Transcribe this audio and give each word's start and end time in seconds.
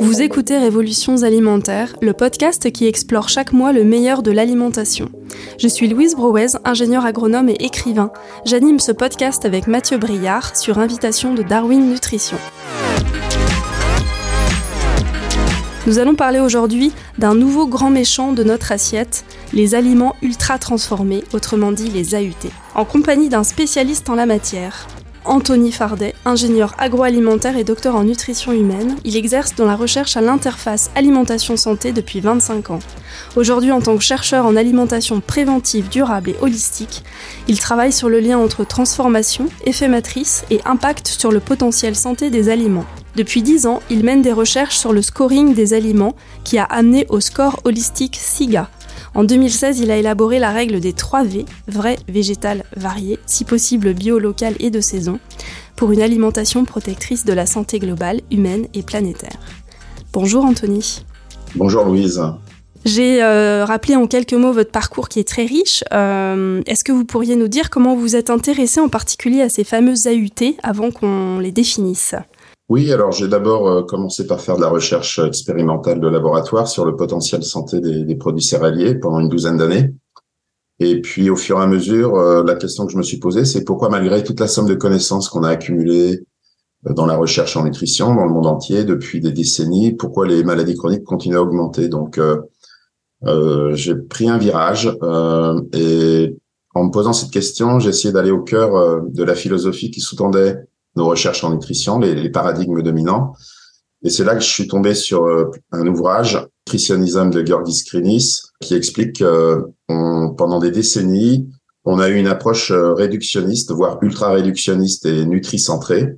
Vous 0.00 0.20
écoutez 0.20 0.58
Révolutions 0.58 1.22
alimentaires, 1.22 1.94
le 2.02 2.12
podcast 2.12 2.72
qui 2.72 2.86
explore 2.86 3.28
chaque 3.28 3.52
mois 3.52 3.72
le 3.72 3.84
meilleur 3.84 4.24
de 4.24 4.32
l'alimentation. 4.32 5.08
Je 5.60 5.68
suis 5.68 5.86
Louise 5.86 6.16
Brouez, 6.16 6.56
ingénieure 6.64 7.06
agronome 7.06 7.50
et 7.50 7.64
écrivain. 7.64 8.10
J'anime 8.44 8.80
ce 8.80 8.90
podcast 8.90 9.44
avec 9.44 9.68
Mathieu 9.68 9.96
Briard 9.96 10.56
sur 10.56 10.80
invitation 10.80 11.34
de 11.34 11.44
Darwin 11.44 11.88
Nutrition. 11.88 12.38
Nous 15.86 16.00
allons 16.00 16.16
parler 16.16 16.40
aujourd'hui 16.40 16.90
d'un 17.18 17.36
nouveau 17.36 17.68
grand 17.68 17.90
méchant 17.90 18.32
de 18.32 18.42
notre 18.42 18.72
assiette, 18.72 19.24
les 19.52 19.76
aliments 19.76 20.16
ultra 20.20 20.58
transformés, 20.58 21.22
autrement 21.32 21.70
dit 21.70 21.90
les 21.90 22.16
AUT, 22.16 22.50
en 22.74 22.84
compagnie 22.84 23.28
d'un 23.28 23.44
spécialiste 23.44 24.10
en 24.10 24.16
la 24.16 24.26
matière. 24.26 24.88
Anthony 25.24 25.72
Fardet, 25.72 26.14
ingénieur 26.24 26.74
agroalimentaire 26.78 27.56
et 27.56 27.64
docteur 27.64 27.96
en 27.96 28.04
nutrition 28.04 28.52
humaine. 28.52 28.96
Il 29.04 29.16
exerce 29.16 29.54
dans 29.54 29.64
la 29.64 29.76
recherche 29.76 30.16
à 30.16 30.20
l'interface 30.20 30.90
alimentation-santé 30.94 31.92
depuis 31.92 32.20
25 32.20 32.70
ans. 32.70 32.80
Aujourd'hui, 33.34 33.72
en 33.72 33.80
tant 33.80 33.96
que 33.96 34.02
chercheur 34.02 34.44
en 34.44 34.54
alimentation 34.54 35.20
préventive, 35.20 35.88
durable 35.88 36.30
et 36.30 36.36
holistique, 36.40 37.04
il 37.48 37.58
travaille 37.58 37.92
sur 37.92 38.08
le 38.08 38.20
lien 38.20 38.38
entre 38.38 38.64
transformation, 38.64 39.48
effet 39.64 39.88
matrice 39.88 40.44
et 40.50 40.60
impact 40.66 41.08
sur 41.08 41.32
le 41.32 41.40
potentiel 41.40 41.96
santé 41.96 42.30
des 42.30 42.50
aliments. 42.50 42.86
Depuis 43.16 43.42
10 43.42 43.66
ans, 43.66 43.80
il 43.90 44.04
mène 44.04 44.22
des 44.22 44.32
recherches 44.32 44.76
sur 44.76 44.92
le 44.92 45.00
scoring 45.00 45.54
des 45.54 45.72
aliments 45.72 46.16
qui 46.42 46.58
a 46.58 46.64
amené 46.64 47.06
au 47.08 47.20
score 47.20 47.60
holistique 47.64 48.18
SIGA, 48.20 48.68
en 49.14 49.24
2016, 49.24 49.80
il 49.80 49.90
a 49.90 49.96
élaboré 49.96 50.38
la 50.38 50.50
règle 50.50 50.80
des 50.80 50.92
3 50.92 51.24
V, 51.24 51.44
vrai, 51.68 51.96
végétal, 52.08 52.64
varié, 52.76 53.18
si 53.26 53.44
possible 53.44 53.94
bio, 53.94 54.18
local 54.18 54.54
et 54.58 54.70
de 54.70 54.80
saison, 54.80 55.20
pour 55.76 55.92
une 55.92 56.02
alimentation 56.02 56.64
protectrice 56.64 57.24
de 57.24 57.32
la 57.32 57.46
santé 57.46 57.78
globale, 57.78 58.20
humaine 58.30 58.66
et 58.74 58.82
planétaire. 58.82 59.38
Bonjour 60.12 60.44
Anthony. 60.44 61.04
Bonjour 61.54 61.84
Louise. 61.84 62.20
J'ai 62.84 63.22
euh, 63.22 63.64
rappelé 63.64 63.96
en 63.96 64.06
quelques 64.06 64.34
mots 64.34 64.52
votre 64.52 64.70
parcours 64.70 65.08
qui 65.08 65.18
est 65.18 65.28
très 65.28 65.46
riche. 65.46 65.82
Euh, 65.92 66.60
est-ce 66.66 66.84
que 66.84 66.92
vous 66.92 67.04
pourriez 67.04 67.34
nous 67.34 67.48
dire 67.48 67.70
comment 67.70 67.96
vous 67.96 68.14
êtes 68.16 68.28
intéressé 68.28 68.78
en 68.80 68.88
particulier 68.88 69.40
à 69.40 69.48
ces 69.48 69.64
fameuses 69.64 70.06
AUT 70.06 70.56
avant 70.62 70.90
qu'on 70.90 71.38
les 71.38 71.50
définisse? 71.50 72.14
Oui, 72.70 72.90
alors 72.92 73.12
j'ai 73.12 73.28
d'abord 73.28 73.68
euh, 73.68 73.82
commencé 73.82 74.26
par 74.26 74.40
faire 74.40 74.56
de 74.56 74.62
la 74.62 74.70
recherche 74.70 75.18
expérimentale 75.18 76.00
de 76.00 76.08
laboratoire 76.08 76.66
sur 76.66 76.86
le 76.86 76.96
potentiel 76.96 77.42
santé 77.42 77.78
des, 77.80 78.16
produits 78.16 78.42
céréaliers 78.42 78.94
pendant 78.94 79.20
une 79.20 79.28
douzaine 79.28 79.58
d'années. 79.58 79.92
Et 80.80 81.00
puis 81.02 81.28
au 81.28 81.36
fur 81.36 81.60
et 81.60 81.62
à 81.62 81.66
mesure, 81.66 82.16
euh, 82.16 82.42
la 82.42 82.54
question 82.54 82.86
que 82.86 82.92
je 82.92 82.96
me 82.96 83.02
suis 83.02 83.18
posée, 83.18 83.44
c'est 83.44 83.64
pourquoi 83.64 83.90
malgré 83.90 84.24
toute 84.24 84.40
la 84.40 84.48
somme 84.48 84.66
de 84.66 84.74
connaissances 84.74 85.28
qu'on 85.28 85.42
a 85.42 85.50
accumulées 85.50 86.24
euh, 86.86 86.94
dans 86.94 87.04
la 87.04 87.16
recherche 87.16 87.54
en 87.58 87.64
nutrition 87.64 88.14
dans 88.14 88.24
le 88.24 88.32
monde 88.32 88.46
entier 88.46 88.84
depuis 88.84 89.20
des 89.20 89.32
décennies, 89.32 89.92
pourquoi 89.92 90.26
les 90.26 90.42
maladies 90.42 90.74
chroniques 90.74 91.04
continuent 91.04 91.36
à 91.36 91.42
augmenter? 91.42 91.88
Donc 91.88 92.18
j'ai 93.74 93.94
pris 93.94 94.28
un 94.28 94.38
virage 94.38 94.86
et 95.72 96.36
en 96.74 96.84
me 96.84 96.90
posant 96.90 97.12
cette 97.12 97.30
question, 97.30 97.78
j'ai 97.78 97.90
essayé 97.90 98.12
d'aller 98.12 98.30
au 98.30 98.42
cœur 98.42 99.02
de 99.02 99.22
la 99.22 99.34
philosophie 99.34 99.90
qui 99.90 100.00
sous-tendait 100.00 100.56
nos 100.96 101.06
recherches 101.06 101.44
en 101.44 101.50
nutrition, 101.50 101.98
les, 101.98 102.14
les 102.14 102.30
paradigmes 102.30 102.82
dominants. 102.82 103.34
Et 104.04 104.10
c'est 104.10 104.24
là 104.24 104.34
que 104.34 104.42
je 104.42 104.50
suis 104.50 104.68
tombé 104.68 104.94
sur 104.94 105.24
euh, 105.24 105.50
un 105.72 105.86
ouvrage, 105.86 106.38
Nutritionisme 106.66 107.30
de 107.30 107.44
Georgis 107.44 107.84
Krinis, 107.84 108.40
qui 108.60 108.74
explique 108.74 109.18
que 109.18 109.64
pendant 109.86 110.58
des 110.58 110.70
décennies, 110.70 111.46
on 111.84 111.98
a 111.98 112.08
eu 112.08 112.16
une 112.16 112.26
approche 112.26 112.70
euh, 112.70 112.94
réductionniste, 112.94 113.70
voire 113.72 113.98
ultra-réductionniste 114.00 115.04
et 115.04 115.26
nutricentrée. 115.26 116.16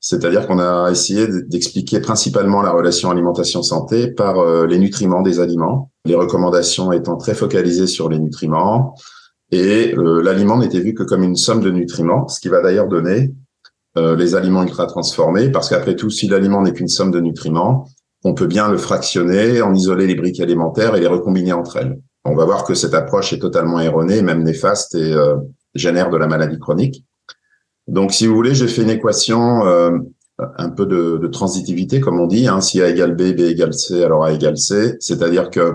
C'est-à-dire 0.00 0.46
qu'on 0.46 0.58
a 0.58 0.90
essayé 0.90 1.26
d'expliquer 1.46 2.00
principalement 2.00 2.62
la 2.62 2.72
relation 2.72 3.10
alimentation-santé 3.10 4.08
par 4.08 4.38
euh, 4.38 4.66
les 4.66 4.78
nutriments 4.78 5.22
des 5.22 5.40
aliments, 5.40 5.90
les 6.06 6.14
recommandations 6.14 6.90
étant 6.92 7.16
très 7.16 7.34
focalisées 7.34 7.86
sur 7.86 8.08
les 8.08 8.18
nutriments, 8.18 8.94
et 9.50 9.94
l'aliment 9.94 10.56
n'était 10.56 10.80
vu 10.80 10.94
que 10.94 11.02
comme 11.02 11.22
une 11.22 11.36
somme 11.36 11.60
de 11.60 11.70
nutriments, 11.70 12.26
ce 12.26 12.40
qui 12.40 12.48
va 12.48 12.62
d'ailleurs 12.62 12.88
donner 12.88 13.34
euh, 13.98 14.16
les 14.16 14.34
aliments 14.34 14.62
ultra 14.62 14.86
transformés, 14.86 15.50
parce 15.50 15.68
qu'après 15.68 15.96
tout, 15.96 16.10
si 16.10 16.26
l'aliment 16.26 16.62
n'est 16.62 16.72
qu'une 16.72 16.88
somme 16.88 17.10
de 17.10 17.20
nutriments, 17.20 17.86
on 18.24 18.34
peut 18.34 18.46
bien 18.46 18.70
le 18.70 18.78
fractionner, 18.78 19.60
en 19.62 19.74
isoler 19.74 20.06
les 20.06 20.14
briques 20.14 20.40
alimentaires 20.40 20.94
et 20.96 21.00
les 21.00 21.06
recombiner 21.06 21.52
entre 21.52 21.76
elles. 21.76 22.00
On 22.24 22.34
va 22.34 22.44
voir 22.44 22.64
que 22.64 22.74
cette 22.74 22.94
approche 22.94 23.32
est 23.32 23.38
totalement 23.38 23.80
erronée, 23.80 24.22
même 24.22 24.44
néfaste 24.44 24.94
et 24.94 25.12
euh, 25.12 25.36
génère 25.74 26.08
de 26.08 26.16
la 26.16 26.26
maladie 26.26 26.58
chronique. 26.58 27.04
Donc, 27.88 28.12
si 28.12 28.26
vous 28.26 28.34
voulez, 28.34 28.54
j'ai 28.54 28.68
fait 28.68 28.82
une 28.82 28.90
équation 28.90 29.66
euh, 29.66 29.90
un 30.38 30.70
peu 30.70 30.86
de, 30.86 31.18
de, 31.18 31.26
transitivité, 31.26 32.00
comme 32.00 32.20
on 32.20 32.26
dit. 32.26 32.46
Hein, 32.46 32.60
si 32.60 32.80
A 32.80 32.88
égale 32.88 33.14
B, 33.16 33.34
B 33.34 33.40
égale 33.40 33.74
C, 33.74 34.04
alors 34.04 34.24
A 34.24 34.32
égale 34.32 34.56
C. 34.56 34.96
C'est-à-dire 35.00 35.50
que 35.50 35.74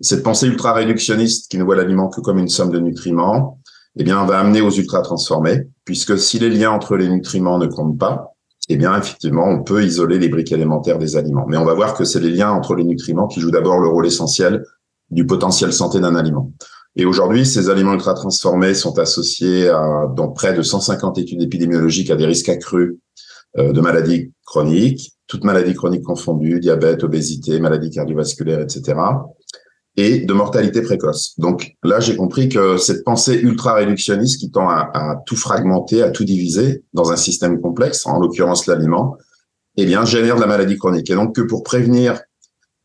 cette 0.00 0.22
pensée 0.22 0.46
ultra 0.46 0.72
réductionniste 0.72 1.50
qui 1.50 1.58
ne 1.58 1.64
voit 1.64 1.76
l'aliment 1.76 2.08
que 2.08 2.20
comme 2.20 2.38
une 2.38 2.48
somme 2.48 2.70
de 2.70 2.78
nutriments, 2.78 3.60
eh 3.96 4.04
bien, 4.04 4.20
on 4.20 4.26
va 4.26 4.38
amener 4.38 4.60
aux 4.60 4.70
ultra 4.70 5.02
transformés, 5.02 5.68
puisque 5.84 6.18
si 6.18 6.38
les 6.38 6.50
liens 6.50 6.70
entre 6.70 6.96
les 6.96 7.08
nutriments 7.08 7.58
ne 7.58 7.66
comptent 7.66 7.98
pas, 7.98 8.32
eh 8.68 8.76
bien, 8.76 8.96
effectivement, 8.98 9.46
on 9.46 9.62
peut 9.62 9.84
isoler 9.84 10.18
les 10.18 10.28
briques 10.28 10.52
élémentaires 10.52 10.98
des 10.98 11.16
aliments. 11.16 11.44
Mais 11.48 11.56
on 11.56 11.64
va 11.64 11.74
voir 11.74 11.94
que 11.94 12.04
c'est 12.04 12.20
les 12.20 12.30
liens 12.30 12.50
entre 12.50 12.74
les 12.74 12.84
nutriments 12.84 13.28
qui 13.28 13.40
jouent 13.40 13.50
d'abord 13.50 13.78
le 13.78 13.88
rôle 13.88 14.06
essentiel 14.06 14.64
du 15.10 15.26
potentiel 15.26 15.72
santé 15.72 16.00
d'un 16.00 16.16
aliment. 16.16 16.50
Et 16.96 17.04
aujourd'hui, 17.04 17.44
ces 17.44 17.68
aliments 17.70 17.92
ultra 17.92 18.14
transformés 18.14 18.74
sont 18.74 18.98
associés 18.98 19.68
à, 19.68 20.08
près 20.34 20.54
de 20.54 20.62
150 20.62 21.18
études 21.18 21.42
épidémiologiques 21.42 22.10
à 22.10 22.16
des 22.16 22.26
risques 22.26 22.48
accrus 22.48 22.98
euh, 23.58 23.72
de 23.72 23.80
maladies 23.80 24.32
chroniques, 24.46 25.12
toutes 25.26 25.44
maladies 25.44 25.74
chroniques 25.74 26.04
confondues, 26.04 26.58
diabète, 26.60 27.04
obésité, 27.04 27.60
maladies 27.60 27.90
cardiovasculaires, 27.90 28.60
etc 28.60 28.94
et 29.96 30.20
de 30.20 30.32
mortalité 30.32 30.82
précoce. 30.82 31.34
Donc 31.38 31.76
là, 31.84 32.00
j'ai 32.00 32.16
compris 32.16 32.48
que 32.48 32.76
cette 32.78 33.04
pensée 33.04 33.34
ultra 33.34 33.74
réductionniste 33.74 34.40
qui 34.40 34.50
tend 34.50 34.68
à, 34.68 35.22
tout 35.26 35.36
fragmenter, 35.36 36.02
à 36.02 36.10
tout 36.10 36.24
diviser 36.24 36.82
dans 36.92 37.12
un 37.12 37.16
système 37.16 37.60
complexe, 37.60 38.04
en 38.06 38.18
l'occurrence 38.18 38.66
l'aliment, 38.66 39.16
eh 39.76 39.86
bien, 39.86 40.04
génère 40.04 40.36
de 40.36 40.40
la 40.40 40.46
maladie 40.46 40.76
chronique. 40.76 41.10
Et 41.10 41.14
donc 41.14 41.36
que 41.36 41.42
pour 41.42 41.62
prévenir 41.62 42.20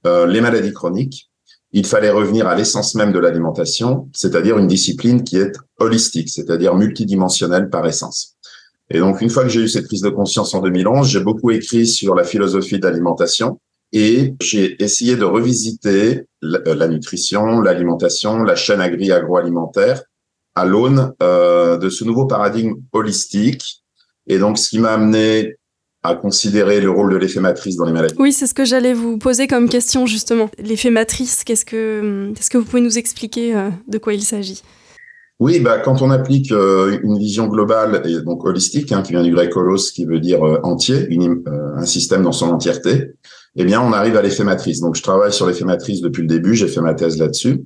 euh, 0.05 0.27
les 0.27 0.41
maladies 0.41 0.73
chroniques, 0.73 1.29
il 1.71 1.85
fallait 1.85 2.09
revenir 2.09 2.47
à 2.47 2.55
l'essence 2.55 2.95
même 2.95 3.11
de 3.11 3.19
l'alimentation, 3.19 4.09
c'est-à-dire 4.13 4.57
une 4.57 4.67
discipline 4.67 5.23
qui 5.23 5.37
est 5.37 5.51
holistique, 5.79 6.29
c'est-à-dire 6.29 6.75
multidimensionnelle 6.75 7.69
par 7.69 7.85
essence. 7.85 8.35
Et 8.91 8.99
donc, 8.99 9.21
une 9.21 9.29
fois 9.29 9.43
que 9.43 9.49
j'ai 9.49 9.61
eu 9.61 9.67
cette 9.67 9.85
prise 9.85 10.01
de 10.01 10.09
conscience 10.09 10.53
en 10.55 10.61
2011, 10.61 11.07
j'ai 11.07 11.19
beaucoup 11.19 11.51
écrit 11.51 11.85
sur 11.85 12.15
la 12.15 12.23
philosophie 12.23 12.79
d'alimentation, 12.79 13.59
et 13.91 14.33
j'ai 14.41 14.81
essayé 14.83 15.15
de 15.15 15.25
revisiter 15.25 16.25
la, 16.41 16.59
euh, 16.67 16.87
nutrition, 16.87 17.61
l'alimentation, 17.61 18.43
la 18.43 18.55
chaîne 18.55 18.81
agri-agroalimentaire 18.81 20.03
à 20.55 20.65
l'aune 20.65 21.13
euh, 21.23 21.77
de 21.77 21.89
ce 21.89 22.03
nouveau 22.03 22.25
paradigme 22.25 22.75
holistique. 22.91 23.83
Et 24.27 24.37
donc, 24.37 24.57
ce 24.57 24.69
qui 24.69 24.79
m'a 24.79 24.91
amené 24.91 25.55
à 26.03 26.15
considérer 26.15 26.79
le 26.79 26.89
rôle 26.89 27.11
de 27.11 27.17
l'effet 27.17 27.41
matrice 27.41 27.75
dans 27.75 27.85
les 27.85 27.91
maladies. 27.91 28.15
Oui, 28.19 28.31
c'est 28.31 28.47
ce 28.47 28.53
que 28.53 28.63
j'allais 28.63 28.93
vous 28.93 29.17
poser 29.17 29.47
comme 29.47 29.67
question 29.67 30.05
justement. 30.05 30.49
L'effet 30.57 30.91
matrice, 30.91 31.43
qu'est-ce 31.43 31.65
que, 31.65 32.31
est-ce 32.39 32.49
que 32.49 32.57
vous 32.57 32.63
pouvez 32.63 32.81
nous 32.81 32.97
expliquer 32.97 33.55
euh, 33.55 33.69
de 33.87 33.97
quoi 33.97 34.13
il 34.13 34.23
s'agit? 34.23 34.63
Oui, 35.39 35.59
bah, 35.59 35.79
quand 35.79 36.01
on 36.01 36.09
applique 36.09 36.51
euh, 36.51 36.99
une 37.03 37.17
vision 37.17 37.47
globale 37.47 38.01
et 38.05 38.21
donc 38.21 38.45
holistique, 38.45 38.91
hein, 38.91 39.01
qui 39.01 39.11
vient 39.11 39.23
du 39.23 39.31
grec 39.31 39.55
holos, 39.55 39.91
qui 39.93 40.05
veut 40.05 40.19
dire 40.19 40.41
entier, 40.63 41.05
une, 41.09 41.43
un 41.75 41.85
système 41.85 42.23
dans 42.23 42.33
son 42.33 42.49
entièreté, 42.49 43.13
eh 43.55 43.65
bien, 43.65 43.81
on 43.81 43.93
arrive 43.93 44.15
à 44.15 44.21
l'effet 44.21 44.43
matrice. 44.43 44.79
Donc, 44.81 44.95
je 44.95 45.03
travaille 45.03 45.33
sur 45.33 45.47
l'effet 45.47 45.65
matrice 45.65 46.01
depuis 46.01 46.21
le 46.21 46.27
début. 46.27 46.55
J'ai 46.55 46.67
fait 46.67 46.81
ma 46.81 46.93
thèse 46.93 47.17
là-dessus. 47.17 47.63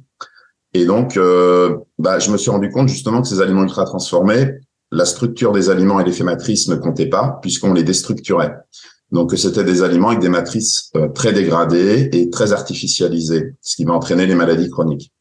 Et 0.73 0.85
donc, 0.85 1.17
euh, 1.17 1.77
bah, 1.99 2.19
je 2.19 2.31
me 2.31 2.37
suis 2.37 2.49
rendu 2.49 2.69
compte 2.69 2.89
justement 2.89 3.21
que 3.21 3.27
ces 3.27 3.41
aliments 3.41 3.63
ultra 3.63 3.85
transformés, 3.85 4.51
la 4.91 5.05
structure 5.05 5.51
des 5.51 5.69
aliments 5.69 5.99
et 5.99 6.03
l'effet 6.03 6.23
matrice 6.23 6.67
ne 6.67 6.75
comptaient 6.75 7.09
pas 7.09 7.39
puisqu'on 7.41 7.73
les 7.73 7.83
déstructurait. 7.83 8.55
Donc, 9.11 9.33
c'était 9.37 9.63
des 9.63 9.83
aliments 9.83 10.09
avec 10.09 10.21
des 10.21 10.29
matrices 10.29 10.89
euh, 10.95 11.07
très 11.09 11.33
dégradées 11.33 12.09
et 12.11 12.29
très 12.31 12.53
artificialisées, 12.53 13.53
ce 13.61 13.75
qui 13.75 13.85
va 13.85 13.93
entraîner 13.93 14.25
les 14.25 14.35
maladies 14.35 14.71
chroniques. 14.71 15.11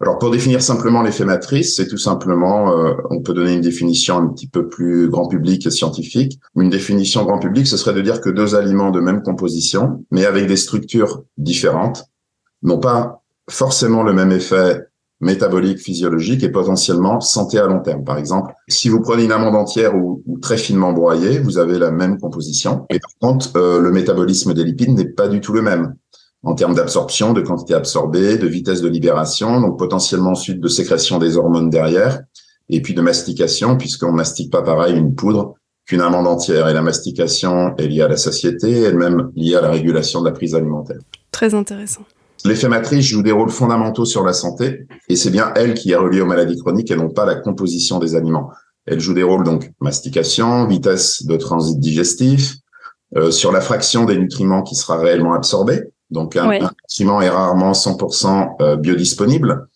Alors 0.00 0.18
pour 0.18 0.30
définir 0.30 0.60
simplement 0.60 1.02
l'effet 1.02 1.24
matrice, 1.24 1.76
c'est 1.76 1.88
tout 1.88 1.96
simplement, 1.96 2.78
euh, 2.78 2.94
on 3.08 3.22
peut 3.22 3.32
donner 3.32 3.54
une 3.54 3.62
définition 3.62 4.18
un 4.18 4.26
petit 4.28 4.46
peu 4.46 4.68
plus 4.68 5.08
grand 5.08 5.26
public 5.26 5.66
et 5.66 5.70
scientifique. 5.70 6.38
Une 6.54 6.68
définition 6.68 7.24
grand 7.24 7.38
public, 7.38 7.66
ce 7.66 7.78
serait 7.78 7.94
de 7.94 8.02
dire 8.02 8.20
que 8.20 8.28
deux 8.28 8.54
aliments 8.54 8.90
de 8.90 9.00
même 9.00 9.22
composition, 9.22 10.04
mais 10.10 10.26
avec 10.26 10.46
des 10.46 10.56
structures 10.56 11.24
différentes, 11.38 12.04
n'ont 12.62 12.78
pas 12.78 13.22
forcément 13.48 14.02
le 14.02 14.12
même 14.12 14.32
effet 14.32 14.82
métabolique, 15.20 15.78
physiologique 15.78 16.42
et 16.42 16.50
potentiellement 16.50 17.20
santé 17.20 17.58
à 17.58 17.66
long 17.66 17.80
terme. 17.80 18.04
Par 18.04 18.18
exemple, 18.18 18.52
si 18.68 18.90
vous 18.90 19.00
prenez 19.00 19.24
une 19.24 19.32
amande 19.32 19.56
entière 19.56 19.96
ou, 19.96 20.22
très 20.42 20.58
finement 20.58 20.92
broyée, 20.92 21.38
vous 21.38 21.56
avez 21.56 21.78
la 21.78 21.90
même 21.90 22.18
composition. 22.18 22.84
Et 22.90 22.98
par 22.98 23.12
contre, 23.18 23.56
euh, 23.56 23.80
le 23.80 23.90
métabolisme 23.92 24.52
des 24.52 24.64
lipides 24.64 24.90
n'est 24.90 25.08
pas 25.08 25.28
du 25.28 25.40
tout 25.40 25.54
le 25.54 25.62
même 25.62 25.94
en 26.46 26.54
termes 26.54 26.74
d'absorption, 26.74 27.32
de 27.32 27.40
quantité 27.40 27.74
absorbée, 27.74 28.38
de 28.38 28.46
vitesse 28.46 28.80
de 28.80 28.88
libération, 28.88 29.60
donc 29.60 29.76
potentiellement 29.78 30.30
ensuite 30.30 30.60
de 30.60 30.68
sécrétion 30.68 31.18
des 31.18 31.36
hormones 31.36 31.70
derrière, 31.70 32.20
et 32.68 32.80
puis 32.80 32.94
de 32.94 33.02
mastication, 33.02 33.76
puisqu'on 33.76 34.12
mastique 34.12 34.52
pas 34.52 34.62
pareil 34.62 34.96
une 34.96 35.16
poudre 35.16 35.54
qu'une 35.86 36.00
amande 36.00 36.28
entière. 36.28 36.68
Et 36.68 36.72
la 36.72 36.82
mastication 36.82 37.74
est 37.76 37.88
liée 37.88 38.02
à 38.02 38.08
la 38.08 38.16
satiété, 38.16 38.82
elle-même 38.82 39.32
liée 39.34 39.56
à 39.56 39.60
la 39.60 39.70
régulation 39.70 40.20
de 40.20 40.26
la 40.26 40.32
prise 40.32 40.54
alimentaire. 40.54 40.98
Très 41.32 41.52
intéressant. 41.52 42.02
L'effet 42.44 42.68
matrice 42.68 43.04
joue 43.04 43.24
des 43.24 43.32
rôles 43.32 43.50
fondamentaux 43.50 44.04
sur 44.04 44.22
la 44.22 44.32
santé, 44.32 44.86
et 45.08 45.16
c'est 45.16 45.30
bien 45.30 45.52
elle 45.56 45.74
qui 45.74 45.90
est 45.90 45.96
reliée 45.96 46.20
aux 46.20 46.26
maladies 46.26 46.58
chroniques 46.58 46.92
et 46.92 46.96
non 46.96 47.08
pas 47.08 47.26
la 47.26 47.34
composition 47.34 47.98
des 47.98 48.14
aliments. 48.14 48.50
Elle 48.86 49.00
joue 49.00 49.14
des 49.14 49.24
rôles 49.24 49.42
donc 49.42 49.72
mastication, 49.80 50.64
vitesse 50.68 51.26
de 51.26 51.36
transit 51.36 51.80
digestif, 51.80 52.54
euh, 53.16 53.32
sur 53.32 53.50
la 53.50 53.60
fraction 53.60 54.04
des 54.04 54.16
nutriments 54.16 54.62
qui 54.62 54.76
sera 54.76 54.96
réellement 54.96 55.34
absorbée. 55.34 55.82
Donc 56.10 56.36
un, 56.36 56.48
nutriment 56.58 57.20
est 57.20 57.30
rarement 57.30 57.72
100% 57.72 58.56
euh, 58.60 58.76
biodisponible. 58.76 59.68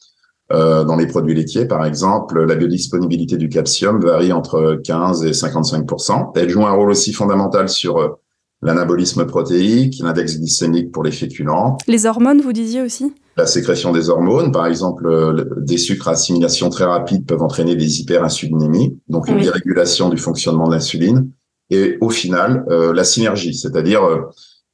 Euh, 0.52 0.82
dans 0.84 0.96
les 0.96 1.06
produits 1.06 1.34
laitiers, 1.34 1.64
par 1.64 1.84
exemple, 1.84 2.42
la 2.44 2.56
biodisponibilité 2.56 3.36
du 3.36 3.48
calcium 3.48 4.00
varie 4.00 4.32
entre 4.32 4.80
15 4.82 5.24
et 5.24 5.30
55% 5.30 6.32
Elle 6.34 6.48
joue 6.48 6.66
un 6.66 6.72
rôle 6.72 6.90
aussi 6.90 7.12
fondamental 7.12 7.68
sur 7.68 7.98
euh, 7.98 8.08
l'anabolisme 8.60 9.26
protéique, 9.26 10.00
l'index 10.02 10.38
glycémique 10.38 10.90
pour 10.90 11.04
les 11.04 11.12
féculents. 11.12 11.78
Les 11.86 12.04
hormones, 12.04 12.40
vous 12.40 12.52
disiez 12.52 12.82
aussi? 12.82 13.14
La 13.36 13.46
sécrétion 13.46 13.92
des 13.92 14.10
hormones, 14.10 14.50
par 14.50 14.66
exemple, 14.66 15.06
euh, 15.06 15.44
des 15.58 15.78
sucres 15.78 16.08
à 16.08 16.12
assimilation 16.12 16.68
très 16.68 16.84
rapide 16.84 17.26
peuvent 17.26 17.42
entraîner 17.42 17.76
des 17.76 18.00
hyperinsulinémies, 18.00 18.98
donc 19.08 19.28
une 19.28 19.40
dérégulation 19.40 20.08
du 20.08 20.16
fonctionnement 20.16 20.66
de 20.66 20.72
l'insuline. 20.72 21.30
Et 21.72 21.96
au 22.00 22.10
final, 22.10 22.64
la 22.68 23.04
synergie, 23.04 23.54
c'est-à-dire 23.54 24.00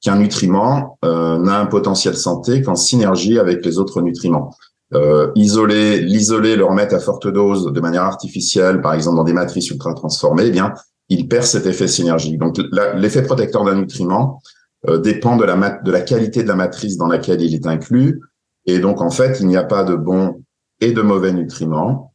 qu'un 0.06 0.16
nutriment 0.16 0.98
n'a 1.02 1.60
un 1.60 1.66
potentiel 1.66 2.16
santé 2.16 2.62
qu'en 2.62 2.76
synergie 2.76 3.40
avec 3.40 3.64
les 3.66 3.78
autres 3.78 4.00
nutriments 4.00 4.52
euh, 4.94 5.32
isoler, 5.34 6.00
l'isoler, 6.00 6.54
le 6.54 6.64
remettre 6.64 6.94
à 6.94 7.00
forte 7.00 7.26
dose 7.26 7.72
de 7.72 7.80
manière 7.80 8.04
artificielle, 8.04 8.80
par 8.80 8.94
exemple 8.94 9.16
dans 9.16 9.24
des 9.24 9.32
matrices 9.32 9.70
ultra 9.70 9.94
transformées, 9.94 10.44
eh 10.46 10.50
bien, 10.50 10.74
il 11.08 11.28
perd 11.28 11.44
cet 11.44 11.66
effet 11.66 11.88
synergique. 11.88 12.38
Donc, 12.38 12.58
l'effet 12.94 13.22
protecteur 13.22 13.64
d'un 13.64 13.74
nutriment 13.74 14.40
euh, 14.88 14.98
dépend 14.98 15.36
de 15.36 15.44
la, 15.44 15.80
de 15.84 15.90
la 15.90 16.00
qualité 16.00 16.42
de 16.42 16.48
la 16.48 16.54
matrice 16.54 16.96
dans 16.96 17.08
laquelle 17.08 17.42
il 17.42 17.54
est 17.54 17.66
inclus. 17.66 18.20
Et 18.64 18.78
donc, 18.78 19.00
en 19.00 19.10
fait, 19.10 19.38
il 19.40 19.48
n'y 19.48 19.56
a 19.56 19.64
pas 19.64 19.84
de 19.84 19.94
bons 19.94 20.42
et 20.80 20.92
de 20.92 21.02
mauvais 21.02 21.32
nutriments. 21.32 22.12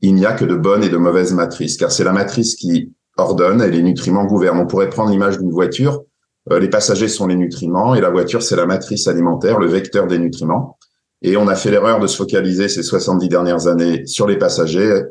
Il 0.00 0.14
n'y 0.14 0.26
a 0.26 0.32
que 0.32 0.44
de 0.44 0.54
bonnes 0.54 0.84
et 0.84 0.90
de 0.90 0.96
mauvaises 0.96 1.32
matrices, 1.32 1.76
car 1.76 1.90
c'est 1.90 2.04
la 2.04 2.12
matrice 2.12 2.56
qui 2.56 2.92
ordonne 3.16 3.62
et 3.62 3.70
les 3.70 3.82
nutriments 3.82 4.24
gouvernent. 4.24 4.58
On 4.58 4.66
pourrait 4.66 4.90
prendre 4.90 5.10
l'image 5.10 5.38
d'une 5.38 5.50
voiture. 5.50 6.02
Euh, 6.50 6.58
les 6.58 6.68
passagers 6.68 7.08
sont 7.08 7.26
les 7.26 7.36
nutriments 7.36 7.94
et 7.94 8.00
la 8.00 8.10
voiture, 8.10 8.42
c'est 8.42 8.56
la 8.56 8.66
matrice 8.66 9.08
alimentaire, 9.08 9.58
le 9.58 9.66
vecteur 9.66 10.06
des 10.06 10.18
nutriments. 10.18 10.78
Et 11.22 11.36
on 11.36 11.48
a 11.48 11.54
fait 11.54 11.70
l'erreur 11.70 12.00
de 12.00 12.06
se 12.06 12.16
focaliser 12.16 12.68
ces 12.68 12.82
70 12.82 13.28
dernières 13.28 13.66
années 13.66 14.06
sur 14.06 14.26
les 14.26 14.36
passagers 14.36 15.02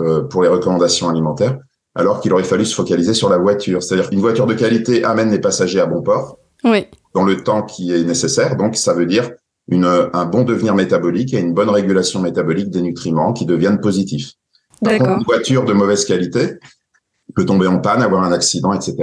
euh, 0.00 0.22
pour 0.24 0.42
les 0.42 0.48
recommandations 0.48 1.08
alimentaires, 1.08 1.58
alors 1.94 2.20
qu'il 2.20 2.32
aurait 2.32 2.44
fallu 2.44 2.64
se 2.64 2.74
focaliser 2.74 3.14
sur 3.14 3.28
la 3.28 3.38
voiture. 3.38 3.82
C'est-à-dire 3.82 4.10
qu'une 4.10 4.20
voiture 4.20 4.46
de 4.46 4.54
qualité 4.54 5.04
amène 5.04 5.30
les 5.30 5.38
passagers 5.38 5.80
à 5.80 5.86
bon 5.86 6.02
port 6.02 6.38
oui. 6.64 6.86
dans 7.14 7.24
le 7.24 7.36
temps 7.36 7.62
qui 7.62 7.94
est 7.94 8.02
nécessaire. 8.02 8.56
Donc, 8.56 8.74
ça 8.76 8.94
veut 8.94 9.06
dire 9.06 9.30
une, 9.68 9.86
un 10.12 10.24
bon 10.24 10.42
devenir 10.42 10.74
métabolique 10.74 11.32
et 11.34 11.38
une 11.38 11.54
bonne 11.54 11.70
régulation 11.70 12.20
métabolique 12.20 12.70
des 12.70 12.82
nutriments 12.82 13.32
qui 13.32 13.46
deviennent 13.46 13.80
positifs. 13.80 14.32
D'accord. 14.82 15.18
Une 15.18 15.24
voiture 15.24 15.64
de 15.64 15.72
mauvaise 15.72 16.04
qualité 16.04 16.58
peut 17.34 17.44
tomber 17.44 17.68
en 17.68 17.78
panne, 17.78 18.02
avoir 18.02 18.24
un 18.24 18.32
accident, 18.32 18.72
etc. 18.72 18.96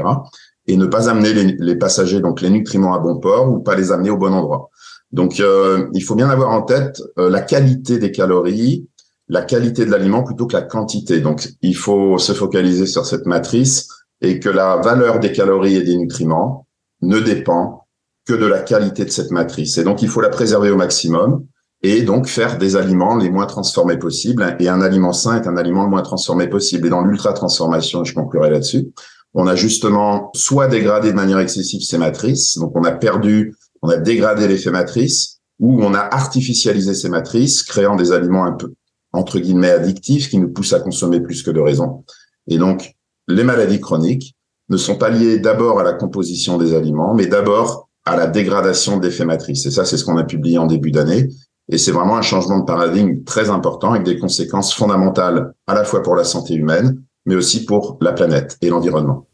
Et 0.67 0.77
ne 0.77 0.85
pas 0.85 1.09
amener 1.09 1.33
les, 1.33 1.55
les 1.59 1.75
passagers, 1.75 2.19
donc 2.19 2.41
les 2.41 2.49
nutriments 2.49 2.93
à 2.93 2.99
bon 2.99 3.19
port 3.19 3.51
ou 3.51 3.59
pas 3.59 3.75
les 3.75 3.91
amener 3.91 4.09
au 4.09 4.17
bon 4.17 4.33
endroit. 4.33 4.69
Donc, 5.11 5.39
euh, 5.39 5.87
il 5.93 6.01
faut 6.01 6.15
bien 6.15 6.29
avoir 6.29 6.51
en 6.51 6.63
tête 6.63 7.01
euh, 7.17 7.29
la 7.29 7.41
qualité 7.41 7.97
des 7.97 8.11
calories, 8.11 8.87
la 9.29 9.41
qualité 9.41 9.85
de 9.85 9.91
l'aliment 9.91 10.23
plutôt 10.23 10.47
que 10.47 10.53
la 10.53 10.63
quantité. 10.63 11.21
Donc, 11.21 11.47
il 11.61 11.75
faut 11.75 12.17
se 12.17 12.33
focaliser 12.33 12.85
sur 12.85 13.05
cette 13.05 13.25
matrice 13.25 13.87
et 14.21 14.39
que 14.39 14.49
la 14.49 14.77
valeur 14.77 15.19
des 15.19 15.31
calories 15.31 15.77
et 15.77 15.83
des 15.83 15.95
nutriments 15.95 16.67
ne 17.01 17.19
dépend 17.19 17.87
que 18.25 18.33
de 18.33 18.45
la 18.45 18.59
qualité 18.59 19.05
de 19.05 19.09
cette 19.09 19.31
matrice. 19.31 19.77
Et 19.77 19.83
donc, 19.83 20.01
il 20.01 20.09
faut 20.09 20.21
la 20.21 20.29
préserver 20.29 20.69
au 20.69 20.75
maximum 20.75 21.45
et 21.83 22.01
donc 22.01 22.27
faire 22.27 22.57
des 22.57 22.75
aliments 22.75 23.15
les 23.15 23.29
moins 23.29 23.45
transformés 23.45 23.97
possibles. 23.97 24.57
Et 24.59 24.67
un 24.67 24.81
aliment 24.81 25.13
sain 25.13 25.41
est 25.41 25.47
un 25.47 25.55
aliment 25.55 25.83
le 25.83 25.89
moins 25.89 26.01
transformé 26.01 26.47
possible. 26.47 26.87
Et 26.87 26.89
dans 26.89 27.01
l'ultra 27.01 27.31
transformation, 27.31 28.03
je 28.03 28.13
conclurai 28.13 28.49
là-dessus, 28.49 28.91
on 29.33 29.47
a 29.47 29.55
justement 29.55 30.31
soit 30.33 30.67
dégradé 30.67 31.11
de 31.11 31.15
manière 31.15 31.39
excessive 31.39 31.81
ces 31.81 31.97
matrices, 31.97 32.57
donc 32.57 32.71
on 32.75 32.83
a 32.83 32.91
perdu 32.91 33.53
on 33.81 33.89
a 33.89 33.97
dégradé 33.97 34.47
l'effet 34.47 34.71
matrice 34.71 35.39
ou 35.59 35.83
on 35.83 35.93
a 35.93 35.99
artificialisé 35.99 36.93
ces 36.93 37.09
matrices, 37.09 37.63
créant 37.63 37.95
des 37.95 38.11
aliments 38.11 38.45
un 38.45 38.53
peu, 38.53 38.73
entre 39.13 39.39
guillemets, 39.39 39.71
addictifs 39.71 40.29
qui 40.29 40.37
nous 40.37 40.49
poussent 40.49 40.73
à 40.73 40.79
consommer 40.79 41.19
plus 41.19 41.43
que 41.43 41.51
de 41.51 41.59
raison. 41.59 42.03
Et 42.47 42.57
donc, 42.57 42.95
les 43.27 43.43
maladies 43.43 43.79
chroniques 43.79 44.35
ne 44.69 44.77
sont 44.77 44.97
pas 44.97 45.09
liées 45.09 45.39
d'abord 45.39 45.79
à 45.79 45.83
la 45.83 45.93
composition 45.93 46.57
des 46.57 46.73
aliments, 46.73 47.13
mais 47.13 47.25
d'abord 47.25 47.89
à 48.05 48.15
la 48.15 48.27
dégradation 48.27 48.97
d'effets 48.97 49.25
matrices. 49.25 49.65
Et 49.65 49.71
ça, 49.71 49.85
c'est 49.85 49.97
ce 49.97 50.05
qu'on 50.05 50.17
a 50.17 50.23
publié 50.23 50.57
en 50.57 50.65
début 50.65 50.91
d'année. 50.91 51.29
Et 51.69 51.77
c'est 51.77 51.91
vraiment 51.91 52.17
un 52.17 52.21
changement 52.21 52.59
de 52.59 52.65
paradigme 52.65 53.23
très 53.23 53.49
important 53.49 53.91
avec 53.91 54.03
des 54.03 54.17
conséquences 54.17 54.73
fondamentales 54.73 55.53
à 55.65 55.73
la 55.73 55.83
fois 55.83 56.01
pour 56.01 56.15
la 56.15 56.23
santé 56.23 56.53
humaine, 56.53 57.01
mais 57.27 57.35
aussi 57.35 57.65
pour 57.65 57.97
la 58.01 58.13
planète 58.13 58.57
et 58.61 58.69
l'environnement. 58.69 59.27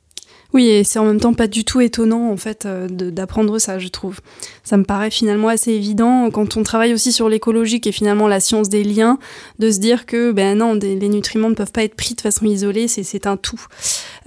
Oui, 0.54 0.68
et 0.68 0.84
c'est 0.84 1.00
en 1.00 1.06
même 1.06 1.19
temps 1.19 1.34
pas 1.34 1.48
du 1.48 1.66
tout 1.66 1.81
étonnant 1.81 2.30
en 2.30 2.38
fait 2.38 2.68
euh, 2.68 2.88
d'apprendre 2.88 3.57
ça, 3.57 3.80
je 3.80 3.88
trouve. 3.88 4.19
Ça 4.63 4.78
me 4.78 4.84
paraît 4.84 5.10
finalement 5.10 5.48
assez 5.48 5.72
évident 5.72 6.30
quand 6.30 6.57
on 6.57 6.63
travaille 6.63 6.94
aussi 6.94 7.12
sur 7.12 7.28
l'écologique 7.28 7.88
et 7.88 7.92
finalement 7.92 8.28
la 8.28 8.40
science 8.40 8.69
des 8.69 8.84
liens, 8.84 9.18
de 9.57 9.72
se 9.72 9.80
dire 9.80 10.06
que 10.06 10.31
ben 10.31 10.60
non, 10.60 10.75
les 10.75 11.10
nutriments 11.10 11.50
ne 11.50 11.56
peuvent 11.56 11.72
pas 11.72 11.84
être 11.84 11.95
pris 11.95 12.13
de 12.13 12.22
façon 12.22 12.45
isolée, 12.45 12.88
c'est 12.88 13.25
un 13.25 13.36
tout. 13.36 13.66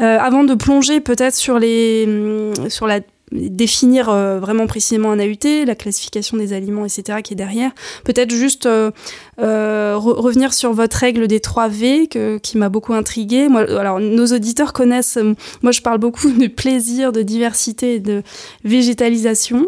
Euh, 0.00 0.18
avant 0.18 0.42
de 0.42 0.54
plonger 0.54 1.00
peut-être 1.00 1.36
sur 1.36 1.60
les 1.60 2.04
hum, 2.08 2.70
sur 2.70 2.88
la 2.88 3.00
définir 3.32 4.08
euh, 4.08 4.38
vraiment 4.38 4.66
précisément 4.66 5.10
un 5.10 5.18
AUT, 5.18 5.64
la 5.66 5.74
classification 5.74 6.36
des 6.36 6.52
aliments, 6.52 6.84
etc., 6.84 7.18
qui 7.24 7.34
est 7.34 7.36
derrière. 7.36 7.72
Peut-être 8.04 8.30
juste 8.30 8.66
euh, 8.66 8.92
euh, 9.40 9.96
revenir 9.96 10.54
sur 10.54 10.72
votre 10.72 10.96
règle 10.96 11.26
des 11.26 11.40
3 11.40 11.68
V 11.68 12.06
que, 12.06 12.38
qui 12.38 12.56
m'a 12.56 12.68
beaucoup 12.68 12.94
intriguée. 12.94 13.48
Moi, 13.48 13.62
alors, 13.62 13.98
nos 13.98 14.26
auditeurs 14.26 14.72
connaissent, 14.72 15.18
moi 15.62 15.72
je 15.72 15.80
parle 15.80 15.98
beaucoup 15.98 16.30
de 16.30 16.46
plaisir, 16.46 17.10
de 17.10 17.22
diversité 17.22 17.94
et 17.94 18.00
de 18.00 18.22
végétalisation. 18.64 19.66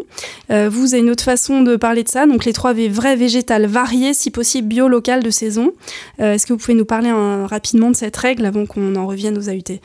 vous 0.49 0.93
avez 0.93 1.03
une 1.03 1.09
autre 1.09 1.23
façon 1.23 1.61
de 1.61 1.75
parler 1.75 2.03
de 2.03 2.09
ça, 2.09 2.25
donc 2.25 2.45
les 2.45 2.53
3 2.53 2.73
V, 2.73 2.87
vrai, 2.87 3.15
végétal, 3.15 3.65
varié, 3.65 4.13
si 4.13 4.31
possible 4.31 4.67
bio, 4.67 4.87
local, 4.87 5.21
de 5.21 5.29
saison. 5.29 5.73
Est-ce 6.19 6.45
que 6.45 6.53
vous 6.53 6.59
pouvez 6.59 6.75
nous 6.75 6.85
parler 6.85 7.11
rapidement 7.11 7.91
de 7.91 7.95
cette 7.95 8.15
règle 8.15 8.45
avant 8.45 8.65
qu'on 8.65 8.95
en 8.95 9.07
revienne 9.07 9.37
aux 9.37 9.49
AUT 9.49 9.79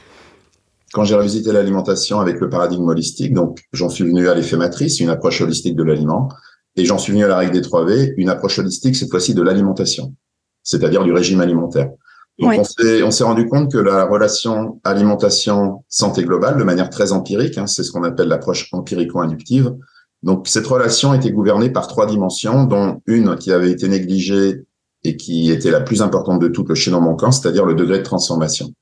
quand 0.94 1.02
j'ai 1.02 1.16
revisité 1.16 1.50
l'alimentation 1.50 2.20
avec 2.20 2.38
le 2.38 2.48
paradigme 2.48 2.88
holistique, 2.88 3.34
donc 3.34 3.58
j'en 3.72 3.88
suis 3.88 4.04
venu 4.04 4.28
à 4.28 4.34
l'effet 4.34 4.56
matrice, 4.56 5.00
une 5.00 5.10
approche 5.10 5.40
holistique 5.40 5.74
de 5.74 5.82
l'aliment, 5.82 6.28
et 6.76 6.84
j'en 6.84 6.98
suis 6.98 7.12
venu 7.12 7.24
à 7.24 7.28
la 7.28 7.36
règle 7.36 7.52
des 7.52 7.62
3 7.62 7.84
V, 7.84 8.14
une 8.16 8.28
approche 8.28 8.60
holistique 8.60 8.94
cette 8.94 9.10
fois-ci 9.10 9.34
de 9.34 9.42
l'alimentation, 9.42 10.14
c'est-à-dire 10.62 11.02
du 11.02 11.12
régime 11.12 11.40
alimentaire. 11.40 11.90
Donc 12.38 12.52
on 12.60 13.10
s'est 13.10 13.24
rendu 13.24 13.48
compte 13.48 13.72
que 13.72 13.78
la 13.78 14.04
relation 14.04 14.80
alimentation-santé 14.84 16.22
globale, 16.22 16.58
de 16.58 16.64
manière 16.64 16.90
très 16.90 17.10
empirique, 17.10 17.58
hein, 17.58 17.66
c'est 17.66 17.82
ce 17.82 17.90
qu'on 17.90 18.04
appelle 18.04 18.28
l'approche 18.28 18.68
empirico-inductive, 18.72 19.74
donc 20.22 20.46
cette 20.46 20.66
relation 20.66 21.12
était 21.12 21.32
gouvernée 21.32 21.70
par 21.70 21.88
trois 21.88 22.06
dimensions, 22.06 22.64
dont 22.64 23.02
une 23.06 23.36
qui 23.36 23.50
avait 23.50 23.72
été 23.72 23.88
négligée 23.88 24.62
et 25.02 25.16
qui 25.16 25.50
était 25.50 25.72
la 25.72 25.80
plus 25.80 26.02
importante 26.02 26.40
de 26.40 26.46
toutes, 26.46 26.68
le 26.68 26.76
chaînon 26.76 27.00
manquant, 27.00 27.32
c'est-à-dire 27.32 27.66
le 27.66 27.74
degré 27.74 27.98
de 27.98 28.04
transformation. 28.04 28.72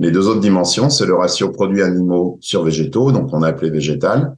Les 0.00 0.10
deux 0.10 0.28
autres 0.28 0.40
dimensions, 0.40 0.88
c'est 0.88 1.04
le 1.04 1.14
ratio 1.14 1.50
produits 1.50 1.82
animaux 1.82 2.38
sur 2.40 2.64
végétaux, 2.64 3.12
donc 3.12 3.28
on 3.34 3.42
a 3.42 3.48
appelé 3.48 3.68
végétal, 3.68 4.34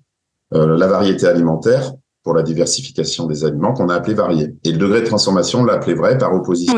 euh, 0.55 0.77
la 0.77 0.89
variété 0.89 1.29
alimentaire 1.29 1.93
pour 2.25 2.35
la 2.35 2.43
diversification 2.43 3.27
des 3.27 3.45
aliments 3.45 3.73
qu'on 3.73 3.89
a 3.89 3.95
appelé 3.95 4.15
varié. 4.15 4.57
Et 4.65 4.73
le 4.73 4.79
degré 4.79 5.03
de 5.03 5.07
transformation, 5.07 5.61
on 5.61 5.65
l'a 5.65 5.75
appelé 5.75 5.95
vrai 5.95 6.19
par 6.19 6.35
opposition 6.35 6.75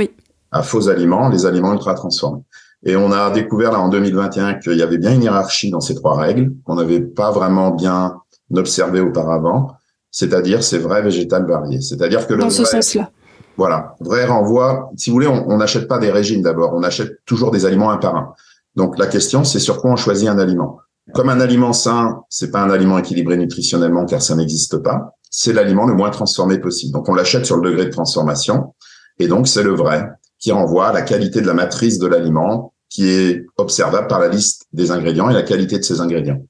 à 0.53 0.63
faux 0.63 0.91
aliments, 0.91 1.31
les 1.31 1.47
aliments 1.47 1.73
ultra 1.73 1.95
transformés. 1.95 2.43
Et 2.85 2.95
on 2.95 3.11
a 3.11 3.31
découvert 3.31 3.73
là 3.73 3.81
en 3.81 3.89
2021 3.89 4.55
qu'il 4.57 4.77
y 4.77 4.83
avait 4.83 4.99
bien 4.99 5.15
une 5.15 5.23
hiérarchie 5.23 5.71
dans 5.71 5.81
ces 5.81 5.95
trois 5.95 6.19
règles 6.19 6.53
qu'on 6.65 6.75
n'avait 6.75 7.01
pas 7.01 7.31
vraiment 7.31 7.71
bien 7.71 8.17
observé 8.55 9.01
auparavant, 9.01 9.73
c'est-à-dire 10.11 10.63
c'est 10.63 10.79
vrai 10.79 11.01
végétal 11.01 11.47
varié. 11.47 11.81
C'est-à-dire 11.81 12.27
que 12.27 12.35
dans 12.35 12.45
le 12.45 12.51
ce 12.51 12.65
sens-là. 12.67 13.11
Voilà, 13.57 13.95
vrai 14.01 14.27
renvoie. 14.27 14.91
Si 14.97 15.09
vous 15.09 15.15
voulez, 15.15 15.29
on 15.29 15.57
n'achète 15.57 15.89
pas 15.89 15.99
des 15.99 16.11
régimes 16.11 16.43
d'abord, 16.43 16.75
on 16.75 16.83
achète 16.83 17.25
toujours 17.25 17.51
des 17.51 17.65
aliments 17.65 17.91
un 17.91 17.97
par 17.97 18.15
un. 18.17 18.35
Donc 18.77 18.99
la 18.99 19.07
question, 19.07 19.45
c'est 19.45 19.61
sur 19.61 19.81
quoi 19.81 19.93
on 19.93 19.97
choisit 19.97 20.29
un 20.29 20.39
aliment. 20.39 20.79
Comme 21.13 21.29
un 21.29 21.41
aliment 21.41 21.73
sain, 21.73 22.23
c'est 22.29 22.51
pas 22.51 22.63
un 22.63 22.71
aliment 22.71 22.99
équilibré 22.99 23.37
nutritionnellement 23.37 24.07
car 24.07 24.23
ça 24.23 24.35
n'existe 24.35 24.79
pas. 24.79 25.17
C'est 25.31 25.53
l'aliment 25.53 25.87
le 25.87 25.95
moins 25.95 26.11
transformé 26.11 26.59
possible. 26.59 26.93
Donc 26.93 27.09
on 27.09 27.15
l'achète 27.15 27.45
sur 27.45 27.57
le 27.57 27.71
degré 27.71 27.87
de 27.87 27.91
transformation 27.91 28.75
et 29.19 29.29
donc 29.29 29.49
c'est 29.49 29.63
le 29.63 29.75
vrai 29.75 30.09
qui 30.39 30.53
renvoie 30.53 30.89
à 30.89 30.93
la 30.93 31.03
qualité 31.03 31.41
de 31.41 31.47
la 31.47 31.55
matrice 31.55 31.99
de 31.99 32.07
l'aliment 32.07 32.75
qui 32.89 33.09
est 33.09 33.47
observable 33.57 34.07
par 34.09 34.21
la 34.21 34.29
liste 34.29 34.67
des 34.73 34.91
ingrédients 34.91 35.29
et 35.29 35.35
la 35.35 35.43
qualité 35.43 35.79
de 35.79 35.83
ces 35.83 36.01
ingrédients. 36.01 36.47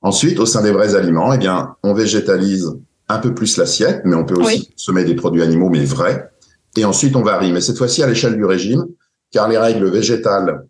Ensuite, 0.00 0.40
au 0.40 0.46
sein 0.46 0.62
des 0.62 0.72
vrais 0.72 0.94
aliments, 0.94 1.32
eh 1.32 1.38
bien, 1.38 1.76
on 1.82 1.94
végétalise 1.94 2.72
un 3.08 3.18
peu 3.18 3.34
plus 3.34 3.56
l'assiette, 3.56 4.02
mais 4.04 4.16
on 4.16 4.24
peut 4.24 4.34
aussi 4.34 4.70
consommer 4.70 5.04
des 5.04 5.14
produits 5.14 5.42
animaux, 5.42 5.68
mais 5.68 5.84
vrais. 5.84 6.30
Et 6.76 6.84
ensuite, 6.84 7.14
on 7.14 7.22
varie, 7.22 7.52
mais 7.52 7.60
cette 7.60 7.78
fois-ci 7.78 8.02
à 8.02 8.06
l'échelle 8.06 8.36
du 8.36 8.44
régime, 8.44 8.84
car 9.30 9.48
les 9.48 9.58
règles 9.58 9.88
végétales 9.90 10.66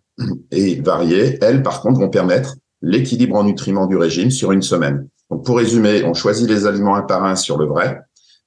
et 0.51 0.81
variées, 0.81 1.39
elles, 1.41 1.63
par 1.63 1.81
contre, 1.81 2.01
vont 2.01 2.11
permettre 2.11 2.57
l'équilibre 2.81 3.37
en 3.37 3.45
nutriments 3.45 3.87
du 3.87 3.97
régime 3.97 4.31
sur 4.31 4.53
une 4.53 4.63
semaine. 4.63 5.09
Donc, 5.31 5.45
pour 5.45 5.57
résumer, 5.57 6.05
on 6.05 6.15
choisit 6.15 6.49
les 6.49 6.67
aliments 6.67 6.97
un 6.97 7.03
par 7.03 7.25
un 7.25 7.37
sur 7.37 7.59
le 7.59 7.67
vrai, 7.67 8.01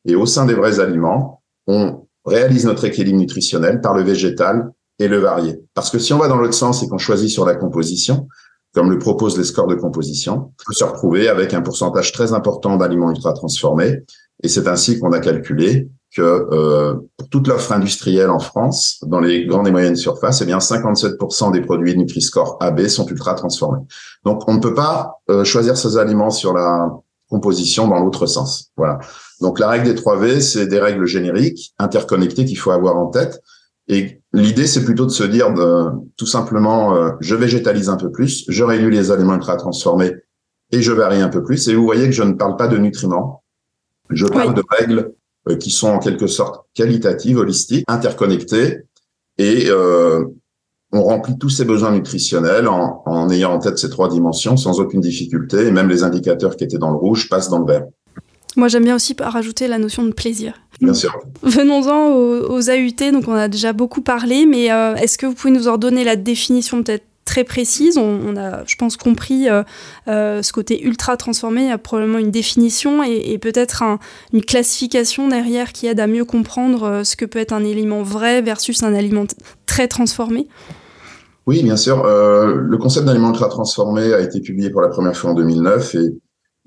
et 0.05 0.15
au 0.15 0.25
sein 0.25 0.45
des 0.45 0.53
vrais 0.53 0.79
aliments, 0.79 1.41
on 1.67 2.07
réalise 2.25 2.65
notre 2.65 2.85
équilibre 2.85 3.17
nutritionnel 3.17 3.81
par 3.81 3.95
le 3.95 4.03
végétal 4.03 4.71
et 4.99 5.07
le 5.07 5.17
varié. 5.17 5.59
Parce 5.73 5.89
que 5.89 5.99
si 5.99 6.13
on 6.13 6.17
va 6.17 6.27
dans 6.27 6.37
l'autre 6.37 6.53
sens 6.53 6.83
et 6.83 6.87
qu'on 6.87 6.97
choisit 6.97 7.29
sur 7.29 7.45
la 7.45 7.55
composition, 7.55 8.27
comme 8.73 8.91
le 8.91 8.99
proposent 8.99 9.37
les 9.37 9.43
scores 9.45 9.67
de 9.67 9.75
composition, 9.75 10.51
on 10.51 10.63
peut 10.65 10.73
se 10.73 10.83
retrouver 10.83 11.29
avec 11.29 11.53
un 11.53 11.61
pourcentage 11.61 12.11
très 12.11 12.33
important 12.33 12.75
d'aliments 12.77 13.09
ultra 13.09 13.33
transformés. 13.33 14.03
Et 14.43 14.49
c'est 14.49 14.67
ainsi 14.67 14.99
qu'on 14.99 15.11
a 15.13 15.19
calculé 15.19 15.89
que 16.15 16.21
euh, 16.21 16.95
pour 17.17 17.29
toute 17.29 17.47
l'offre 17.47 17.73
industrielle 17.73 18.29
en 18.29 18.39
France, 18.39 19.03
dans 19.05 19.19
les 19.19 19.45
grandes 19.45 19.67
et 19.67 19.71
moyennes 19.71 19.97
surfaces, 19.97 20.41
eh 20.41 20.45
bien 20.45 20.59
57% 20.59 21.51
des 21.51 21.61
produits 21.61 21.95
Nutri-Score 21.97 22.57
AB 22.61 22.87
sont 22.87 23.05
ultra 23.07 23.33
transformés. 23.35 23.81
Donc 24.23 24.47
on 24.47 24.53
ne 24.53 24.59
peut 24.59 24.73
pas 24.73 25.19
euh, 25.29 25.43
choisir 25.43 25.77
ces 25.77 25.97
aliments 25.97 26.29
sur 26.29 26.53
la 26.53 26.89
composition 27.29 27.87
dans 27.87 27.99
l'autre 27.99 28.27
sens. 28.27 28.71
Voilà. 28.77 28.99
Donc 29.41 29.59
la 29.59 29.67
règle 29.67 29.85
des 29.85 29.95
3 29.95 30.17
V, 30.17 30.41
c'est 30.41 30.67
des 30.67 30.79
règles 30.79 31.05
génériques, 31.05 31.73
interconnectées 31.79 32.45
qu'il 32.45 32.57
faut 32.57 32.71
avoir 32.71 32.95
en 32.95 33.07
tête. 33.07 33.41
Et 33.87 34.21
l'idée, 34.33 34.67
c'est 34.67 34.85
plutôt 34.85 35.05
de 35.05 35.11
se 35.11 35.23
dire 35.23 35.53
de, 35.53 35.89
tout 36.17 36.25
simplement, 36.25 36.95
euh, 36.95 37.11
je 37.19 37.35
végétalise 37.35 37.89
un 37.89 37.97
peu 37.97 38.09
plus, 38.09 38.45
je 38.47 38.63
réduis 38.63 38.95
les 38.95 39.11
aliments 39.11 39.35
ultra 39.35 39.57
transformés 39.57 40.13
et 40.71 40.81
je 40.81 40.93
varie 40.93 41.21
un 41.21 41.29
peu 41.29 41.43
plus. 41.43 41.67
Et 41.67 41.75
vous 41.75 41.83
voyez 41.83 42.05
que 42.05 42.13
je 42.13 42.23
ne 42.23 42.33
parle 42.33 42.55
pas 42.55 42.67
de 42.67 42.77
nutriments, 42.77 43.43
je 44.09 44.25
parle 44.25 44.53
de 44.53 44.63
règles 44.69 45.13
qui 45.59 45.71
sont 45.71 45.87
en 45.87 45.99
quelque 45.99 46.27
sorte 46.27 46.65
qualitatives, 46.73 47.37
holistiques, 47.37 47.85
interconnectées, 47.87 48.83
et 49.37 49.65
euh, 49.67 50.23
on 50.91 51.03
remplit 51.03 51.37
tous 51.37 51.49
ses 51.49 51.65
besoins 51.65 51.91
nutritionnels 51.91 52.67
en, 52.67 53.03
en 53.05 53.29
ayant 53.29 53.53
en 53.53 53.59
tête 53.59 53.77
ces 53.77 53.89
trois 53.89 54.09
dimensions 54.09 54.57
sans 54.57 54.79
aucune 54.79 55.01
difficulté, 55.01 55.67
et 55.67 55.71
même 55.71 55.89
les 55.89 56.03
indicateurs 56.03 56.55
qui 56.55 56.63
étaient 56.63 56.77
dans 56.77 56.91
le 56.91 56.97
rouge 56.97 57.29
passent 57.29 57.49
dans 57.49 57.59
le 57.59 57.65
vert. 57.65 57.85
Moi, 58.55 58.69
j'aime 58.69 58.85
bien 58.85 58.95
aussi 58.95 59.15
rajouter 59.19 59.67
la 59.67 59.77
notion 59.77 60.03
de 60.03 60.13
plaisir. 60.13 60.53
Bien 60.79 60.93
sûr. 60.93 61.13
Venons-en 61.43 62.13
aux, 62.13 62.69
AUT. 62.69 63.11
Donc, 63.11 63.27
on 63.27 63.33
a 63.33 63.47
déjà 63.47 63.73
beaucoup 63.73 64.01
parlé, 64.01 64.45
mais 64.45 64.71
euh, 64.71 64.95
est-ce 64.95 65.17
que 65.17 65.25
vous 65.25 65.33
pouvez 65.33 65.51
nous 65.51 65.67
en 65.67 65.77
donner 65.77 66.03
la 66.03 66.15
définition 66.15 66.81
peut-être 66.81 67.03
très 67.25 67.43
précise 67.43 67.97
on, 67.97 68.37
a, 68.37 68.63
je 68.65 68.75
pense, 68.75 68.97
compris 68.97 69.49
euh, 69.49 69.63
euh, 70.07 70.41
ce 70.41 70.53
côté 70.53 70.83
ultra 70.83 71.17
transformé. 71.17 71.63
Il 71.63 71.67
y 71.69 71.71
a 71.71 71.77
probablement 71.77 72.19
une 72.19 72.31
définition 72.31 73.03
et, 73.03 73.37
peut-être 73.37 73.83
une 74.33 74.43
classification 74.43 75.27
derrière 75.27 75.73
qui 75.73 75.87
aide 75.87 75.99
à 75.99 76.07
mieux 76.07 76.25
comprendre 76.25 77.01
ce 77.03 77.15
que 77.15 77.25
peut 77.25 77.39
être 77.39 77.51
un 77.51 77.65
aliment 77.65 78.01
vrai 78.01 78.41
versus 78.41 78.81
un 78.83 78.93
aliment 78.93 79.25
très 79.65 79.87
transformé. 79.87 80.47
Oui, 81.45 81.61
bien 81.61 81.77
sûr. 81.77 82.03
le 82.05 82.77
concept 82.77 83.05
d'aliment 83.05 83.29
ultra 83.29 83.49
transformé 83.49 84.13
a 84.13 84.19
été 84.19 84.39
publié 84.39 84.69
pour 84.69 84.81
la 84.81 84.87
première 84.87 85.15
fois 85.15 85.31
en 85.31 85.33
2009 85.33 85.95
et 85.95 85.99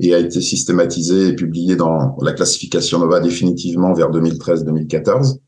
et 0.00 0.14
a 0.14 0.18
été 0.18 0.40
systématisé 0.40 1.28
et 1.28 1.32
publié 1.34 1.76
dans 1.76 2.16
la 2.20 2.32
classification 2.32 2.98
Nova 2.98 3.20
définitivement 3.20 3.92
vers 3.92 4.10
2013-2014 4.10 5.08
euh, 5.10 5.38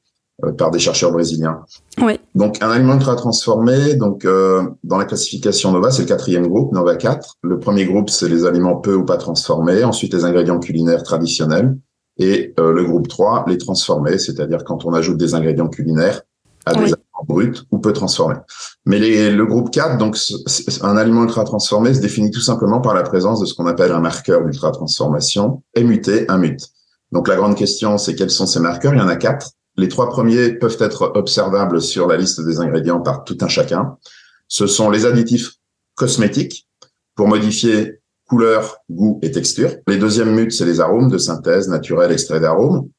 par 0.56 0.70
des 0.70 0.78
chercheurs 0.78 1.12
brésiliens. 1.12 1.60
Ouais. 2.00 2.20
Donc 2.34 2.62
un 2.62 2.70
aliment 2.70 2.94
ultra 2.94 3.16
transformé, 3.16 3.94
donc 3.94 4.24
euh, 4.24 4.62
dans 4.84 4.98
la 4.98 5.04
classification 5.04 5.72
Nova, 5.72 5.90
c'est 5.90 6.02
le 6.02 6.08
quatrième 6.08 6.46
groupe, 6.46 6.72
Nova 6.72 6.96
4. 6.96 7.38
Le 7.42 7.58
premier 7.58 7.84
groupe, 7.84 8.10
c'est 8.10 8.28
les 8.28 8.44
aliments 8.44 8.76
peu 8.76 8.94
ou 8.94 9.04
pas 9.04 9.16
transformés, 9.16 9.84
ensuite 9.84 10.14
les 10.14 10.24
ingrédients 10.24 10.58
culinaires 10.58 11.02
traditionnels, 11.02 11.76
et 12.18 12.54
euh, 12.58 12.72
le 12.72 12.84
groupe 12.84 13.08
3, 13.08 13.44
les 13.48 13.58
transformés, 13.58 14.18
c'est-à-dire 14.18 14.64
quand 14.64 14.84
on 14.84 14.92
ajoute 14.92 15.16
des 15.16 15.34
ingrédients 15.34 15.68
culinaires 15.68 16.22
à 16.66 16.74
des 16.74 16.92
brut 17.26 17.64
ou 17.70 17.78
peu 17.78 17.92
transformé. 17.92 18.36
Mais 18.86 18.98
les, 18.98 19.30
le 19.30 19.46
groupe 19.46 19.70
4, 19.70 19.98
donc 19.98 20.16
un 20.82 20.96
aliment 20.96 21.24
ultra 21.24 21.44
transformé, 21.44 21.94
se 21.94 22.00
définit 22.00 22.30
tout 22.30 22.40
simplement 22.40 22.80
par 22.80 22.94
la 22.94 23.02
présence 23.02 23.40
de 23.40 23.46
ce 23.46 23.54
qu'on 23.54 23.66
appelle 23.66 23.92
un 23.92 24.00
marqueur 24.00 24.44
d'ultra 24.44 24.70
transformation, 24.70 25.62
muté, 25.76 26.24
un 26.28 26.38
mut. 26.38 26.68
Donc 27.12 27.28
la 27.28 27.36
grande 27.36 27.56
question, 27.56 27.98
c'est 27.98 28.14
quels 28.14 28.30
sont 28.30 28.46
ces 28.46 28.60
marqueurs? 28.60 28.94
Il 28.94 28.98
y 28.98 29.02
en 29.02 29.08
a 29.08 29.16
quatre. 29.16 29.50
Les 29.80 29.88
trois 29.88 30.10
premiers 30.10 30.52
peuvent 30.52 30.76
être 30.78 31.12
observables 31.14 31.80
sur 31.80 32.06
la 32.06 32.18
liste 32.18 32.44
des 32.44 32.60
ingrédients 32.60 33.00
par 33.00 33.24
tout 33.24 33.38
un 33.40 33.48
chacun. 33.48 33.96
Ce 34.46 34.66
sont 34.66 34.90
les 34.90 35.06
additifs 35.06 35.52
cosmétiques 35.94 36.68
pour 37.14 37.28
modifier 37.28 38.00
couleur, 38.28 38.76
goût 38.90 39.18
et 39.22 39.30
texture. 39.30 39.70
Les 39.88 39.96
deuxièmes 39.96 40.34
mutes, 40.34 40.52
c'est 40.52 40.66
les 40.66 40.80
arômes 40.80 41.08
de 41.08 41.16
synthèse 41.16 41.70
naturels 41.70 42.12
extraits 42.12 42.42
d'arômes. 42.42 42.90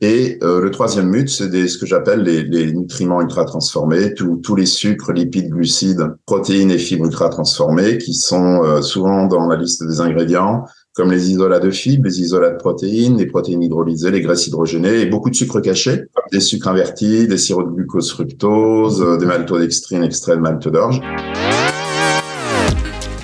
Et 0.00 0.38
euh, 0.42 0.62
le 0.62 0.70
troisième 0.70 1.10
mut, 1.10 1.28
c'est 1.28 1.68
ce 1.68 1.76
que 1.76 1.84
j'appelle 1.84 2.22
les, 2.22 2.42
les, 2.42 2.72
nutriments 2.72 3.20
ultra 3.20 3.44
transformés, 3.44 4.14
tous 4.14 4.56
les 4.56 4.66
sucres, 4.66 5.12
lipides, 5.12 5.50
glucides, 5.50 6.14
protéines 6.24 6.70
et 6.70 6.78
fibres 6.78 7.04
ultra 7.04 7.28
transformés, 7.28 7.98
qui 7.98 8.14
sont 8.14 8.64
euh, 8.64 8.80
souvent 8.80 9.26
dans 9.26 9.46
la 9.46 9.56
liste 9.56 9.86
des 9.86 10.00
ingrédients, 10.00 10.64
comme 10.94 11.10
les 11.10 11.28
isolats 11.32 11.58
de 11.58 11.72
fibres, 11.72 12.06
les 12.06 12.20
isolats 12.20 12.50
de 12.50 12.56
protéines, 12.56 13.18
les 13.18 13.26
protéines 13.26 13.64
hydrolysées, 13.64 14.12
les 14.12 14.20
graisses 14.20 14.46
hydrogénées 14.46 15.00
et 15.00 15.06
beaucoup 15.06 15.28
de 15.28 15.34
sucres 15.34 15.60
cachés, 15.60 16.04
des 16.30 16.38
sucres 16.38 16.68
invertis, 16.68 17.26
des 17.26 17.36
sirops 17.36 17.68
de 17.68 17.74
glucose 17.74 18.12
fructose, 18.12 19.02
euh, 19.02 19.16
des 19.16 19.26
maltodextrines 19.26 20.04
extraits 20.04 20.36
de 20.36 20.42
malte 20.42 20.68
d'orge. 20.68 21.00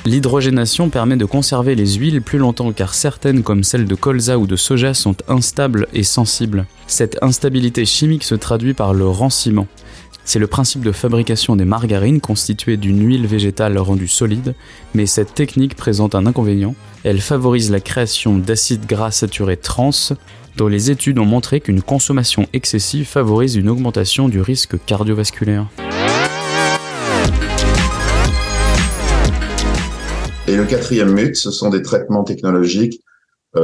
L'hydrogénation 0.04 0.90
permet 0.90 1.16
de 1.16 1.24
conserver 1.24 1.76
les 1.76 1.94
huiles 1.94 2.22
plus 2.22 2.38
longtemps 2.38 2.72
car 2.72 2.92
certaines 2.92 3.44
comme 3.44 3.62
celles 3.62 3.86
de 3.86 3.94
colza 3.94 4.36
ou 4.36 4.48
de 4.48 4.56
soja 4.56 4.92
sont 4.92 5.14
instables 5.28 5.86
et 5.92 6.02
sensibles. 6.02 6.66
Cette 6.88 7.22
instabilité 7.22 7.84
chimique 7.84 8.24
se 8.24 8.34
traduit 8.34 8.74
par 8.74 8.94
le 8.94 9.06
ranciment. 9.06 9.68
C'est 10.30 10.38
le 10.38 10.46
principe 10.46 10.84
de 10.84 10.92
fabrication 10.92 11.56
des 11.56 11.64
margarines 11.64 12.20
constituées 12.20 12.76
d'une 12.76 13.04
huile 13.04 13.26
végétale 13.26 13.76
rendue 13.78 14.06
solide, 14.06 14.54
mais 14.94 15.06
cette 15.06 15.34
technique 15.34 15.74
présente 15.74 16.14
un 16.14 16.24
inconvénient. 16.24 16.76
Elle 17.02 17.20
favorise 17.20 17.72
la 17.72 17.80
création 17.80 18.38
d'acides 18.38 18.86
gras 18.86 19.10
saturés 19.10 19.56
trans, 19.56 19.90
dont 20.56 20.68
les 20.68 20.92
études 20.92 21.18
ont 21.18 21.24
montré 21.24 21.58
qu'une 21.60 21.82
consommation 21.82 22.46
excessive 22.52 23.06
favorise 23.06 23.56
une 23.56 23.68
augmentation 23.68 24.28
du 24.28 24.40
risque 24.40 24.76
cardiovasculaire. 24.86 25.66
Et 30.46 30.54
le 30.54 30.64
quatrième 30.64 31.12
mythe, 31.12 31.34
ce 31.34 31.50
sont 31.50 31.70
des 31.70 31.82
traitements 31.82 32.22
technologiques 32.22 33.02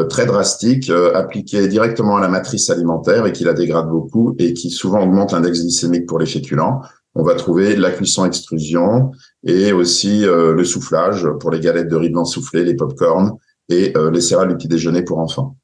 très 0.09 0.27
drastiques 0.27 0.91
euh, 0.91 1.15
appliqués 1.15 1.69
directement 1.69 2.17
à 2.17 2.21
la 2.21 2.29
matrice 2.29 2.71
alimentaire 2.71 3.27
et 3.27 3.33
qui 3.33 3.45
la 3.45 3.53
dégradent 3.53 3.91
beaucoup 3.91 4.35
et 4.39 4.53
qui 4.53 4.71
souvent 4.71 5.03
augmentent 5.03 5.33
l'index 5.33 5.61
glycémique 5.61 6.07
pour 6.07 6.19
les 6.19 6.27
féculents. 6.27 6.83
On 7.15 7.23
va 7.23 7.35
trouver 7.35 7.77
la 7.77 7.91
cuisson-extrusion 7.91 9.13
et 9.45 9.73
aussi 9.73 10.27
euh, 10.27 10.53
le 10.53 10.65
soufflage 10.65 11.27
pour 11.41 11.51
les 11.51 11.61
galettes 11.61 11.89
de 11.89 11.97
riz 11.97 12.11
blanc 12.11 12.25
soufflé, 12.25 12.65
les 12.65 12.75
pop-corn 12.75 13.33
et 13.69 13.95
les 14.13 14.21
céréales 14.21 14.51
du 14.51 14.57
petit 14.57 14.69
déjeuner 14.69 15.03
pour 15.03 15.19
enfants. 15.19 15.57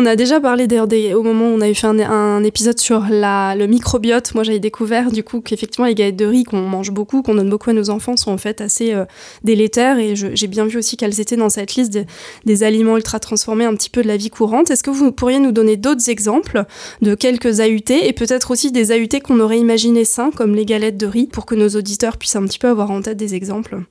On 0.00 0.06
a 0.06 0.16
déjà 0.16 0.40
parlé 0.40 0.66
d'ailleurs 0.66 0.88
au 1.14 1.22
moment 1.22 1.50
où 1.50 1.54
on 1.54 1.60
avait 1.60 1.74
fait 1.74 1.86
un, 1.86 2.42
épisode 2.42 2.78
sur 2.78 3.04
la, 3.10 3.54
le 3.54 3.66
microbiote. 3.66 4.34
Moi, 4.34 4.44
j'avais 4.44 4.58
découvert 4.58 5.12
du 5.12 5.22
coup 5.22 5.42
qu'effectivement 5.42 5.86
les 5.86 5.94
galettes 5.94 6.16
de 6.16 6.24
riz 6.24 6.44
qu'on 6.44 6.62
mange 6.62 6.90
beaucoup, 6.90 7.20
qu'on 7.20 7.34
donne 7.34 7.50
beaucoup 7.50 7.68
à 7.68 7.74
nos 7.74 7.90
enfants, 7.90 8.16
sont 8.16 8.32
en 8.32 8.38
fait 8.38 8.62
assez 8.62 8.94
euh, 8.94 9.04
délétères. 9.44 9.98
Et 9.98 10.16
j'ai 10.16 10.46
bien 10.46 10.64
vu 10.64 10.78
aussi 10.78 10.96
qu'elles 10.96 11.20
étaient 11.20 11.36
dans 11.36 11.50
cette 11.50 11.74
liste 11.74 11.98
des 12.46 12.62
aliments 12.62 12.96
ultra 12.96 13.20
transformés 13.20 13.66
un 13.66 13.74
petit 13.74 13.90
peu 13.90 14.00
de 14.00 14.08
la 14.08 14.16
vie 14.16 14.30
courante. 14.30 14.70
Est-ce 14.70 14.82
que 14.82 14.88
vous 14.88 15.12
pourriez 15.12 15.38
nous 15.38 15.52
donner 15.52 15.76
d'autres 15.76 16.08
exemples 16.08 16.64
de 17.02 17.14
quelques 17.14 17.60
AUT 17.60 17.90
et 17.90 18.14
peut-être 18.14 18.52
aussi 18.52 18.72
des 18.72 18.92
AUT 18.92 19.20
qu'on 19.22 19.38
aurait 19.38 19.58
imaginé 19.58 20.06
sains, 20.06 20.30
comme 20.34 20.54
les 20.54 20.64
galettes 20.64 20.96
de 20.96 21.06
riz, 21.06 21.26
pour 21.26 21.44
que 21.44 21.54
nos 21.54 21.68
auditeurs 21.68 22.16
puissent 22.16 22.36
un 22.36 22.46
petit 22.46 22.58
peu 22.58 22.68
avoir 22.68 22.90
en 22.90 23.02
tête 23.02 23.18
des 23.18 23.34
exemples? 23.34 23.82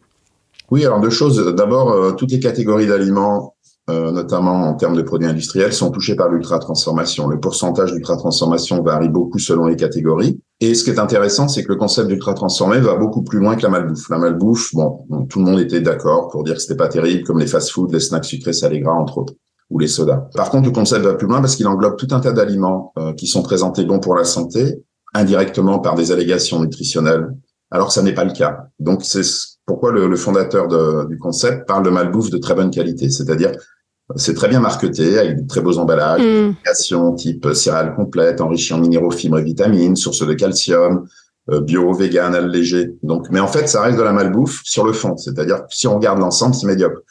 Oui, 0.71 0.85
alors 0.85 1.01
deux 1.01 1.09
choses. 1.09 1.53
D'abord, 1.55 1.91
euh, 1.91 2.11
toutes 2.13 2.31
les 2.31 2.39
catégories 2.39 2.87
d'aliments 2.87 3.55
euh, 3.89 4.11
notamment 4.11 4.69
en 4.69 4.75
termes 4.75 4.95
de 4.95 5.01
produits 5.01 5.27
industriels, 5.27 5.73
sont 5.73 5.89
touchés 5.91 6.15
par 6.15 6.29
l'ultra-transformation. 6.29 7.27
Le 7.27 7.39
pourcentage 7.39 7.91
d'ultra-transformation 7.91 8.83
varie 8.83 9.09
beaucoup 9.09 9.39
selon 9.39 9.65
les 9.65 9.75
catégories. 9.75 10.39
Et 10.59 10.75
ce 10.75 10.83
qui 10.83 10.91
est 10.91 10.99
intéressant, 10.99 11.47
c'est 11.47 11.63
que 11.63 11.69
le 11.69 11.77
concept 11.77 12.07
d'ultra-transformé 12.07 12.79
va 12.79 12.95
beaucoup 12.95 13.23
plus 13.23 13.39
loin 13.39 13.55
que 13.55 13.63
la 13.63 13.69
malbouffe. 13.69 14.09
La 14.09 14.19
malbouffe, 14.19 14.73
bon, 14.73 15.05
tout 15.29 15.39
le 15.39 15.45
monde 15.45 15.59
était 15.59 15.81
d'accord 15.81 16.29
pour 16.29 16.43
dire 16.43 16.55
que 16.55 16.61
c'était 16.61 16.77
pas 16.77 16.87
terrible, 16.87 17.23
comme 17.23 17.39
les 17.39 17.47
fast-foods, 17.47 17.91
les 17.91 17.99
snacks 17.99 18.25
sucrés, 18.25 18.53
salés, 18.53 18.79
gras, 18.79 18.93
entre 18.93 19.19
autres 19.19 19.33
ou 19.69 19.79
les 19.79 19.87
sodas. 19.87 20.27
Par 20.35 20.49
contre, 20.49 20.67
le 20.67 20.71
concept 20.73 21.05
va 21.05 21.13
plus 21.13 21.27
loin 21.27 21.41
parce 21.41 21.55
qu'il 21.55 21.67
englobe 21.67 21.95
tout 21.95 22.07
un 22.11 22.19
tas 22.19 22.31
d'aliments 22.31 22.91
euh, 22.97 23.13
qui 23.13 23.27
sont 23.27 23.43
présentés 23.43 23.85
bons 23.85 23.99
pour 23.99 24.15
la 24.15 24.23
santé, 24.23 24.83
indirectement 25.13 25.79
par 25.79 25.95
des 25.95 26.11
allégations 26.11 26.59
nutritionnelles, 26.59 27.27
alors 27.71 27.87
que 27.87 27.93
ça 27.93 28.01
n'est 28.01 28.13
pas 28.13 28.23
le 28.23 28.33
cas. 28.33 28.65
Donc, 28.79 29.03
c'est 29.03 29.21
pourquoi 29.65 29.91
le, 29.91 30.15
fondateur 30.15 30.67
du 31.07 31.17
concept 31.19 31.67
parle 31.67 31.83
de 31.83 31.91
malbouffe 31.91 32.31
de 32.31 32.37
très 32.37 32.55
bonne 32.55 32.71
qualité, 32.71 33.09
c'est-à-dire 33.09 33.51
c'est 34.15 34.33
très 34.33 34.47
bien 34.47 34.59
marketé 34.59 35.19
avec 35.19 35.43
de 35.43 35.47
très 35.47 35.61
beaux 35.61 35.77
emballages, 35.77 36.21
mm. 36.21 37.15
type 37.15 37.47
céréales 37.53 37.95
complètes, 37.95 38.41
enrichies 38.41 38.73
en 38.73 38.79
minéraux, 38.79 39.11
fibres 39.11 39.39
et 39.39 39.43
vitamines, 39.43 39.95
source 39.95 40.25
de 40.25 40.33
calcium, 40.33 41.07
euh, 41.51 41.61
bio, 41.61 41.93
vegan, 41.93 42.33
allégé. 42.33 42.95
Donc, 43.03 43.27
mais 43.29 43.39
en 43.39 43.47
fait, 43.47 43.67
ça 43.67 43.81
reste 43.81 43.97
de 43.97 44.03
la 44.03 44.11
malbouffe 44.11 44.61
sur 44.63 44.83
le 44.83 44.93
fond. 44.93 45.15
C'est-à-dire 45.17 45.63
si 45.69 45.87
on 45.87 45.95
regarde 45.95 46.19
l'ensemble, 46.19 46.55
c'est 46.55 46.67
médiocre. 46.67 47.01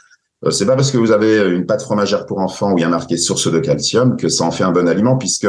Euh, 0.44 0.50
c'est 0.50 0.66
pas 0.66 0.76
parce 0.76 0.90
que 0.90 0.98
vous 0.98 1.12
avez 1.12 1.48
une 1.48 1.66
pâte 1.66 1.82
fromagère 1.82 2.26
pour 2.26 2.38
enfants 2.38 2.72
où 2.72 2.78
il 2.78 2.82
y 2.82 2.84
a 2.84 2.88
marqué 2.88 3.16
source 3.16 3.50
de 3.50 3.58
calcium 3.58 4.16
que 4.16 4.28
ça 4.28 4.44
en 4.44 4.50
fait 4.50 4.64
un 4.64 4.72
bon 4.72 4.88
aliment, 4.88 5.16
puisque 5.16 5.48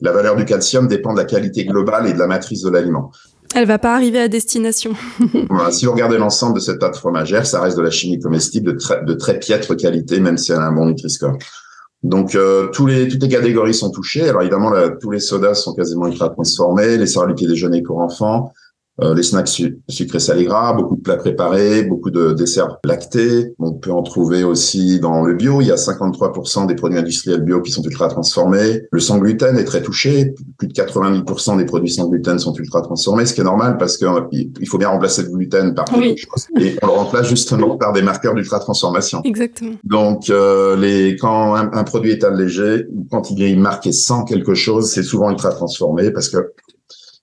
la 0.00 0.12
valeur 0.12 0.36
du 0.36 0.44
calcium 0.44 0.86
dépend 0.86 1.12
de 1.12 1.18
la 1.18 1.24
qualité 1.24 1.64
globale 1.64 2.06
et 2.06 2.12
de 2.12 2.18
la 2.18 2.26
matrice 2.26 2.62
de 2.62 2.70
l'aliment. 2.70 3.10
Elle 3.54 3.66
va 3.66 3.78
pas 3.78 3.94
arriver 3.94 4.20
à 4.20 4.28
destination. 4.28 4.92
si 5.70 5.86
vous 5.86 5.92
regardez 5.92 6.18
l'ensemble 6.18 6.54
de 6.54 6.60
cette 6.60 6.78
pâte 6.78 6.96
fromagère, 6.96 7.46
ça 7.46 7.60
reste 7.60 7.76
de 7.76 7.82
la 7.82 7.90
chimie 7.90 8.18
comestible 8.18 8.72
de 8.72 8.78
très, 8.78 9.04
de 9.04 9.14
très 9.14 9.38
piètre 9.38 9.76
qualité, 9.76 10.20
même 10.20 10.36
si 10.36 10.52
elle 10.52 10.58
a 10.58 10.66
un 10.66 10.72
bon 10.72 10.86
Nutri-Score. 10.86 11.36
Donc 12.04 12.34
euh, 12.34 12.68
tous 12.68 12.86
les 12.86 13.08
toutes 13.08 13.22
les 13.22 13.28
catégories 13.28 13.74
sont 13.74 13.90
touchées. 13.90 14.28
Alors 14.28 14.42
évidemment, 14.42 14.72
tous 15.00 15.10
les 15.10 15.18
sodas 15.18 15.54
sont 15.54 15.74
quasiment 15.74 16.06
ultra 16.06 16.28
transformés, 16.28 16.96
les 16.96 17.06
céréales 17.06 17.34
déjeuner 17.34 17.82
pour 17.82 17.98
enfants, 17.98 18.52
euh, 19.00 19.14
les 19.14 19.22
snacks 19.22 19.48
sucrés 19.88 20.18
salés 20.18 20.44
gras, 20.44 20.72
beaucoup 20.72 20.96
de 20.96 21.00
plats 21.00 21.16
préparés, 21.16 21.84
beaucoup 21.84 22.10
de 22.10 22.32
desserts 22.32 22.78
lactés. 22.84 23.54
On 23.58 23.72
peut 23.72 23.92
en 23.92 24.02
trouver 24.02 24.42
aussi 24.42 24.98
dans 24.98 25.24
le 25.24 25.34
bio. 25.34 25.60
Il 25.60 25.68
y 25.68 25.70
a 25.70 25.76
53% 25.76 26.66
des 26.66 26.74
produits 26.74 26.98
industriels 26.98 27.42
bio 27.42 27.60
qui 27.60 27.70
sont 27.70 27.82
ultra 27.82 28.08
transformés. 28.08 28.82
Le 28.90 29.00
sans 29.00 29.18
gluten 29.18 29.56
est 29.56 29.64
très 29.64 29.82
touché. 29.82 30.34
Plus 30.58 30.66
de 30.66 30.72
90% 30.72 31.58
des 31.58 31.64
produits 31.64 31.90
sans 31.90 32.08
gluten 32.08 32.38
sont 32.38 32.54
ultra 32.54 32.82
transformés, 32.82 33.26
ce 33.26 33.34
qui 33.34 33.40
est 33.40 33.44
normal 33.44 33.76
parce 33.78 33.96
qu'il 33.96 34.68
faut 34.68 34.78
bien 34.78 34.88
remplacer 34.88 35.22
le 35.22 35.28
gluten 35.28 35.74
par 35.74 35.86
oui. 35.96 36.16
chose. 36.16 36.46
Et 36.60 36.76
on 36.82 36.86
le 36.86 36.92
remplace 36.92 37.28
justement 37.28 37.76
par 37.76 37.92
des 37.92 38.02
marqueurs 38.02 38.34
d'ultra 38.34 38.58
transformation. 38.58 39.20
Exactement. 39.24 39.74
Donc 39.84 40.28
euh, 40.30 40.76
les 40.76 41.16
quand 41.16 41.54
un, 41.54 41.70
un, 41.72 41.84
produit 41.84 42.10
est 42.10 42.24
allégé 42.24 42.86
quand 43.10 43.30
il 43.30 43.42
est 43.42 43.56
marqué 43.56 43.92
sans 43.92 44.24
quelque 44.24 44.54
chose, 44.54 44.90
c'est 44.90 45.02
souvent 45.02 45.30
ultra 45.30 45.50
transformé 45.50 46.10
parce 46.10 46.28
que 46.28 46.52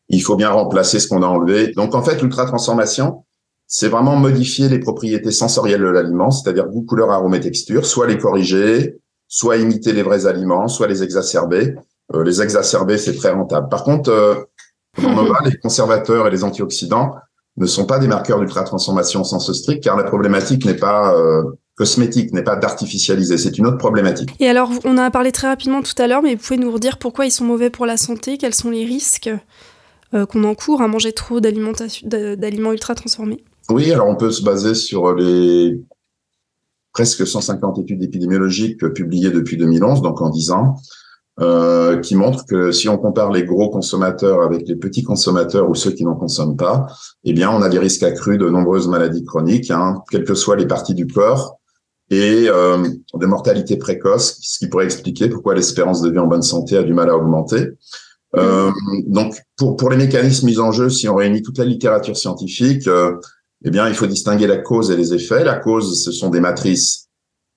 il 0.10 0.22
faut 0.22 0.36
bien 0.36 0.50
remplacer 0.50 1.00
ce 1.00 1.08
qu'on 1.08 1.24
a 1.24 1.28
enlevé. 1.28 1.72
Donc 1.76 1.96
en 1.96 2.04
fait, 2.04 2.22
l'ultra-transformation, 2.22 3.26
c'est 3.68 3.88
vraiment 3.88 4.16
modifier 4.16 4.70
les 4.70 4.80
propriétés 4.80 5.32
sensorielles 5.32 5.82
de 5.82 5.88
l'aliment, 5.88 6.32
c'est-à-dire 6.32 6.68
goût, 6.68 6.84
couleur, 6.84 7.12
arôme 7.12 7.36
et 7.36 7.40
texture, 7.40 7.86
soit 7.86 8.08
les 8.08 8.18
corriger, 8.18 9.00
soit 9.28 9.58
imiter 9.58 9.94
les 9.94 10.04
vrais 10.04 10.28
aliments, 10.28 10.68
soit 10.68 10.88
les 10.88 11.04
exacerber. 11.04 11.76
Euh, 12.14 12.24
les 12.24 12.42
exacerber, 12.42 12.98
c'est 12.98 13.16
très 13.16 13.32
rentable. 13.32 13.70
Par 13.70 13.84
contre, 13.84 14.12
euh, 14.12 14.36
les 15.46 15.58
conservateurs 15.58 16.28
et 16.28 16.32
les 16.32 16.44
antioxydants 16.44 17.16
ne 17.58 17.66
sont 17.66 17.86
pas 17.86 18.00
des 18.00 18.08
marqueurs 18.08 18.40
d'ultra-transformation 18.40 19.22
au 19.22 19.24
sens 19.24 19.52
strict, 19.52 19.84
car 19.84 19.96
la 19.96 20.04
problématique 20.04 20.66
n'est 20.66 20.76
pas 20.76 21.16
euh, 21.16 21.44
cosmétique, 21.76 22.34
n'est 22.34 22.44
pas 22.44 22.56
d'artificialiser. 22.56 23.38
C'est 23.38 23.58
une 23.58 23.66
autre 23.66 23.78
problématique. 23.78 24.30
Et 24.40 24.48
alors, 24.48 24.70
on 24.84 24.98
a 24.98 25.10
parlé 25.10 25.32
très 25.32 25.48
rapidement 25.48 25.82
tout 25.82 26.00
à 26.02 26.08
l'heure, 26.08 26.22
mais 26.22 26.36
vous 26.36 26.42
pouvez 26.42 26.60
nous 26.60 26.72
redire 26.72 26.98
pourquoi 26.98 27.26
ils 27.26 27.32
sont 27.32 27.46
mauvais 27.46 27.70
pour 27.70 27.86
la 27.86 27.98
santé 27.98 28.38
Quels 28.38 28.54
sont 28.54 28.70
les 28.70 28.86
risques? 28.86 29.30
Qu'on 30.30 30.44
encourt 30.46 30.82
à 30.82 30.88
manger 30.88 31.12
trop 31.12 31.42
d'aliments 31.42 32.72
ultra 32.72 32.96
transformés 32.96 33.44
Oui, 33.70 33.92
alors 33.92 34.08
on 34.08 34.16
peut 34.16 34.32
se 34.32 34.44
baser 34.44 34.74
sur 34.74 35.14
les 35.14 35.80
presque 36.96 37.28
150 37.28 37.80
études 37.80 38.02
épidémiologiques 38.02 38.88
publiées 38.94 39.30
depuis 39.30 39.58
2011, 39.58 40.02
donc 40.02 40.22
en 40.22 40.30
10 40.30 40.52
ans, 40.52 40.78
euh, 41.42 42.00
qui 42.00 42.16
montrent 42.16 42.46
que 42.46 42.72
si 42.72 42.88
on 42.88 42.98
compare 42.98 43.30
les 43.34 43.44
gros 43.44 43.70
consommateurs 43.70 44.42
avec 44.42 44.66
les 44.70 44.78
petits 44.78 45.04
consommateurs 45.04 45.70
ou 45.70 45.76
ceux 45.76 45.92
qui 45.92 46.06
n'en 46.06 46.16
consomment 46.16 46.56
pas, 46.56 46.88
eh 47.26 47.34
bien, 47.34 47.52
on 47.52 47.62
a 47.62 47.68
des 47.68 47.80
risques 47.80 48.04
accrus 48.04 48.38
de 48.38 48.50
nombreuses 48.50 48.88
maladies 48.88 49.26
chroniques, 49.26 49.70
hein, 49.72 50.02
quelles 50.10 50.24
que 50.24 50.36
soient 50.36 50.56
les 50.56 50.68
parties 50.68 50.96
du 50.96 51.06
corps, 51.06 51.60
et 52.10 52.46
euh, 52.48 52.88
de 53.14 53.26
mortalité 53.26 53.76
précoce, 53.76 54.38
ce 54.42 54.60
qui 54.60 54.70
pourrait 54.70 54.86
expliquer 54.86 55.28
pourquoi 55.28 55.54
l'espérance 55.54 56.02
de 56.02 56.10
vie 56.10 56.20
en 56.20 56.28
bonne 56.28 56.44
santé 56.44 56.78
a 56.78 56.84
du 56.84 56.94
mal 56.94 57.10
à 57.10 57.18
augmenter. 57.18 57.72
Euh, 58.38 58.72
donc, 59.08 59.36
pour, 59.58 59.76
pour 59.76 59.90
les 59.90 59.98
mécanismes 59.98 60.48
mis 60.48 60.60
en 60.60 60.72
jeu, 60.72 60.90
si 60.90 61.08
on 61.08 61.16
réunit 61.16 61.42
toute 61.42 61.58
la 61.58 61.66
littérature 61.66 62.18
scientifique, 62.18 62.88
euh, 62.88 63.16
eh 63.64 63.70
bien, 63.70 63.88
il 63.88 63.96
faut 63.96 64.08
distinguer 64.08 64.48
la 64.48 64.58
cause 64.58 64.92
et 64.92 64.98
les 64.98 65.14
effets. 65.14 65.44
La 65.44 65.56
cause, 65.56 66.04
ce 66.04 66.12
sont 66.12 66.30
des 66.30 66.40
matrices 66.40 67.06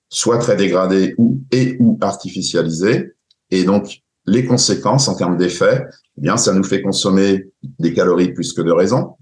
soit 0.09 0.39
très 0.39 0.55
dégradées 0.55 1.13
ou 1.17 1.41
et 1.51 1.77
ou 1.79 1.97
artificialisées, 2.01 3.13
et 3.51 3.63
donc 3.63 4.01
les 4.25 4.45
conséquences 4.45 5.07
en 5.07 5.15
termes 5.15 5.37
d'effets, 5.37 5.85
eh 6.17 6.21
bien, 6.21 6.37
ça 6.37 6.53
nous 6.53 6.63
fait 6.63 6.81
consommer 6.81 7.47
des 7.79 7.93
calories 7.93 8.33
plus 8.33 8.53
que 8.53 8.61
de 8.61 8.71
raison, 8.71 9.15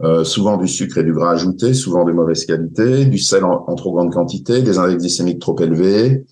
euh, 0.00 0.24
souvent 0.24 0.56
du 0.56 0.68
sucre 0.68 0.98
et 0.98 1.04
du 1.04 1.12
gras 1.12 1.32
ajouté, 1.32 1.74
souvent 1.74 2.04
de 2.04 2.12
mauvaise 2.12 2.44
qualité, 2.44 3.04
du 3.06 3.18
sel 3.18 3.44
en, 3.44 3.64
en 3.66 3.74
trop 3.74 3.92
grande 3.92 4.12
quantité, 4.12 4.62
des 4.62 4.78
index 4.78 5.02
glycémiques 5.02 5.40
trop 5.40 5.58
élevés, 5.60 6.24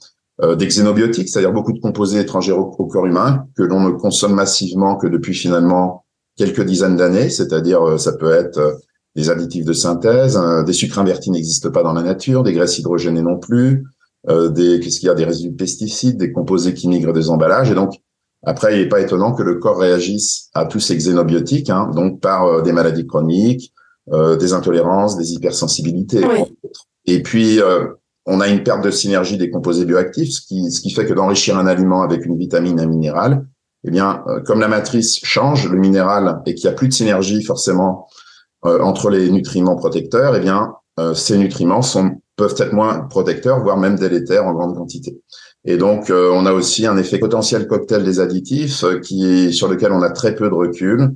des 0.42 0.66
xénobiotiques, 0.66 1.30
c'est-à-dire 1.30 1.52
beaucoup 1.52 1.72
de 1.72 1.80
composés 1.80 2.20
étrangers 2.20 2.52
au, 2.52 2.66
corps 2.66 3.06
humain 3.06 3.46
que 3.56 3.62
l'on 3.62 3.80
ne 3.80 3.90
consomme 3.90 4.34
massivement 4.34 4.96
que 4.96 5.06
depuis 5.06 5.32
finalement 5.32 6.04
quelques 6.36 6.62
dizaines 6.62 6.96
d'années, 6.96 7.30
c'est-à-dire 7.30 7.82
euh, 7.82 7.98
ça 7.98 8.12
peut 8.12 8.30
être 8.30 8.58
euh, 8.58 8.72
des 9.14 9.30
additifs 9.30 9.64
de 9.64 9.72
synthèse, 9.72 10.38
des 10.66 10.74
sucres 10.74 10.98
invertis 10.98 11.30
n'existent 11.30 11.70
pas 11.70 11.82
dans 11.82 11.94
la 11.94 12.02
nature, 12.02 12.42
des 12.42 12.52
graisses 12.52 12.78
hydrogénées 12.78 13.22
non 13.22 13.38
plus, 13.38 13.82
des 14.28 14.78
qu'est-ce 14.78 15.00
qu'il 15.00 15.06
y 15.06 15.10
a 15.10 15.14
des 15.14 15.24
résidus 15.24 15.52
de 15.52 15.56
pesticides, 15.56 16.18
des 16.18 16.32
composés 16.32 16.74
qui 16.74 16.86
migrent 16.86 17.14
des 17.14 17.30
emballages. 17.30 17.70
Et 17.70 17.74
donc 17.74 17.94
après 18.44 18.76
il 18.76 18.82
n'est 18.82 18.90
pas 18.90 19.00
étonnant 19.00 19.32
que 19.32 19.42
le 19.42 19.54
corps 19.54 19.78
réagisse 19.78 20.50
à 20.52 20.66
tous 20.66 20.80
ces 20.80 20.94
xénobiotiques, 20.96 21.70
hein, 21.70 21.90
donc 21.94 22.20
par 22.20 22.62
des 22.62 22.72
maladies 22.72 23.06
chroniques, 23.06 23.72
des 24.12 24.52
intolérances, 24.52 25.16
des 25.16 25.32
hypersensibilités. 25.32 26.22
Et 27.06 27.22
puis 27.22 27.58
on 28.26 28.40
a 28.40 28.48
une 28.48 28.62
perte 28.62 28.82
de 28.82 28.90
synergie 28.90 29.38
des 29.38 29.50
composés 29.50 29.84
bioactifs, 29.84 30.32
ce 30.32 30.40
qui, 30.40 30.70
ce 30.70 30.80
qui 30.80 30.90
fait 30.90 31.06
que 31.06 31.14
d'enrichir 31.14 31.56
un 31.56 31.66
aliment 31.66 32.02
avec 32.02 32.26
une 32.26 32.36
vitamine, 32.36 32.80
un 32.80 32.86
minéral, 32.86 33.46
eh 33.86 33.90
bien, 33.90 34.24
euh, 34.26 34.40
comme 34.40 34.60
la 34.60 34.68
matrice 34.68 35.20
change, 35.22 35.70
le 35.70 35.78
minéral, 35.78 36.42
et 36.44 36.54
qu'il 36.54 36.68
n'y 36.68 36.74
a 36.74 36.76
plus 36.76 36.88
de 36.88 36.92
synergie 36.92 37.42
forcément 37.42 38.08
euh, 38.64 38.80
entre 38.80 39.10
les 39.10 39.30
nutriments 39.30 39.76
protecteurs, 39.76 40.34
eh 40.34 40.40
bien, 40.40 40.74
euh, 40.98 41.14
ces 41.14 41.38
nutriments 41.38 41.82
sont, 41.82 42.20
peuvent 42.36 42.56
être 42.58 42.72
moins 42.72 43.00
protecteurs, 43.02 43.62
voire 43.62 43.76
même 43.76 43.96
délétères 43.96 44.44
en 44.44 44.54
grande 44.54 44.76
quantité. 44.76 45.20
Et 45.64 45.76
donc, 45.76 46.12
on 46.12 46.46
a 46.46 46.52
aussi 46.52 46.86
un 46.86 46.96
effet 46.96 47.18
potentiel 47.18 47.66
cocktail 47.66 48.04
des 48.04 48.20
additifs 48.20 48.84
qui 49.02 49.52
sur 49.52 49.66
lequel 49.66 49.90
on 49.90 50.00
a 50.00 50.10
très 50.10 50.36
peu 50.36 50.48
de 50.48 50.54
recul. 50.54 51.10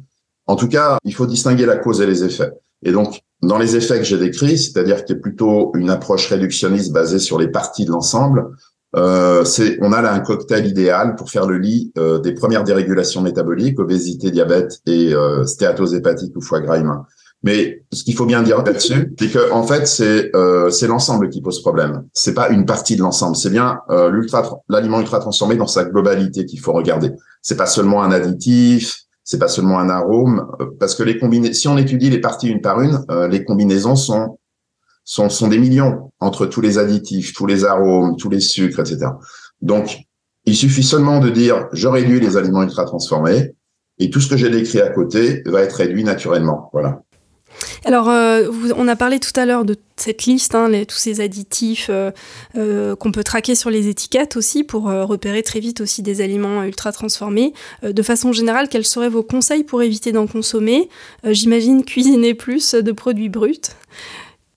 En 0.48 0.56
tout 0.56 0.66
cas, 0.66 0.98
il 1.04 1.14
faut 1.14 1.26
distinguer 1.26 1.66
la 1.66 1.76
cause 1.76 2.00
et 2.00 2.06
les 2.06 2.24
effets. 2.24 2.50
Et 2.82 2.90
donc, 2.90 3.20
dans 3.42 3.59
les 3.59 3.76
effets 3.76 3.98
que 3.98 4.05
j'ai 4.05 4.18
décrits, 4.18 4.59
c'est-à-dire 4.59 5.05
qu'il 5.05 5.16
y 5.16 5.18
a 5.18 5.22
plutôt 5.22 5.72
une 5.74 5.90
approche 5.90 6.29
réductionniste 6.29 6.92
basée 6.92 7.18
sur 7.18 7.38
les 7.38 7.48
parties 7.48 7.85
de 7.85 7.90
l'ensemble, 7.90 8.50
euh, 8.96 9.44
c'est, 9.44 9.79
on 9.81 9.92
a 9.92 10.03
là 10.03 10.12
un 10.12 10.20
cocktail 10.20 10.66
idéal 10.66 11.14
pour 11.14 11.31
faire 11.31 11.46
le 11.46 11.59
lit 11.59 11.92
euh, 11.96 12.18
des 12.18 12.35
premières 12.35 12.64
dérégulations 12.64 13.22
métaboliques, 13.22 13.79
obésité, 13.79 14.31
diabète 14.31 14.81
et 14.87 15.14
euh, 15.14 15.44
stéatose 15.44 15.94
hépatique 15.94 16.37
ou 16.37 16.40
foie 16.40 16.61
gras 16.61 16.79
humain. 16.79 17.07
Mais 17.42 17.85
ce 17.92 18.05
qu'il 18.05 18.14
faut 18.14 18.26
bien 18.26 18.42
dire 18.42 18.62
là-dessus, 18.62 19.14
c'est 19.18 19.29
que 19.29 19.50
en 19.50 19.62
fait 19.62 19.87
c'est 19.87 20.35
euh, 20.37 20.68
c'est 20.70 20.87
l'ensemble 20.87 21.31
qui 21.31 21.40
pose 21.40 21.62
problème. 21.62 22.05
C'est 22.12 22.35
pas 22.35 22.50
une 22.50 22.66
partie 22.66 22.96
de 22.96 23.00
l'ensemble. 23.00 23.35
C'est 23.37 23.50
bien 23.50 23.81
euh, 23.88 24.11
l'ultra 24.11 24.61
l'aliment 24.68 25.00
ultra 25.00 25.20
transformé 25.20 25.57
dans 25.57 25.66
sa 25.66 25.85
globalité 25.85 26.44
qu'il 26.44 26.61
faut 26.61 26.72
regarder. 26.72 27.12
C'est 27.40 27.57
pas 27.57 27.66
seulement 27.66 28.03
un 28.03 28.12
additif, 28.12 29.05
c'est 29.30 29.38
pas 29.38 29.46
seulement 29.46 29.78
un 29.78 29.88
arôme, 29.88 30.50
euh, 30.60 30.66
parce 30.80 30.96
que 30.96 31.04
les 31.04 31.16
combinaisons, 31.16 31.54
si 31.54 31.68
on 31.68 31.78
étudie 31.78 32.10
les 32.10 32.20
parties 32.20 32.48
une 32.48 32.60
par 32.60 32.80
une, 32.80 33.04
euh, 33.12 33.28
les 33.28 33.44
combinaisons 33.44 33.94
sont, 33.94 34.40
sont, 35.04 35.28
sont 35.28 35.46
des 35.46 35.58
millions 35.58 36.10
entre 36.18 36.46
tous 36.46 36.60
les 36.60 36.78
additifs, 36.78 37.32
tous 37.32 37.46
les 37.46 37.64
arômes, 37.64 38.16
tous 38.16 38.28
les 38.28 38.40
sucres, 38.40 38.80
etc. 38.80 39.06
Donc, 39.62 40.00
il 40.46 40.56
suffit 40.56 40.82
seulement 40.82 41.20
de 41.20 41.30
dire 41.30 41.68
je 41.72 41.86
réduis 41.86 42.18
les 42.18 42.36
aliments 42.36 42.64
ultra 42.64 42.84
transformés 42.84 43.54
et 44.00 44.10
tout 44.10 44.20
ce 44.20 44.28
que 44.28 44.36
j'ai 44.36 44.50
décrit 44.50 44.80
à 44.80 44.88
côté 44.88 45.44
va 45.46 45.60
être 45.62 45.74
réduit 45.74 46.02
naturellement. 46.02 46.68
Voilà. 46.72 47.00
Alors, 47.84 48.10
euh, 48.10 48.48
on 48.76 48.88
a 48.88 48.96
parlé 48.96 49.18
tout 49.20 49.32
à 49.36 49.46
l'heure 49.46 49.64
de 49.64 49.76
cette 49.96 50.24
liste, 50.24 50.54
hein, 50.54 50.70
tous 50.86 50.96
ces 50.96 51.20
additifs 51.20 51.88
euh, 51.90 52.10
euh, 52.56 52.94
qu'on 52.94 53.10
peut 53.10 53.24
traquer 53.24 53.54
sur 53.54 53.70
les 53.70 53.88
étiquettes 53.88 54.36
aussi 54.36 54.64
pour 54.64 54.84
repérer 54.84 55.42
très 55.42 55.60
vite 55.60 55.80
aussi 55.80 56.02
des 56.02 56.20
aliments 56.20 56.62
ultra 56.62 56.92
transformés. 56.92 57.52
de 57.82 58.02
façon 58.02 58.32
générale, 58.32 58.68
quels 58.68 58.86
seraient 58.86 59.08
vos 59.08 59.22
conseils 59.22 59.64
pour 59.64 59.82
éviter 59.82 60.12
d'en 60.12 60.26
consommer? 60.26 60.88
J'imagine 61.24 61.84
cuisiner 61.84 62.34
plus 62.34 62.74
de 62.74 62.92
produits 62.92 63.28
bruts. 63.28 63.60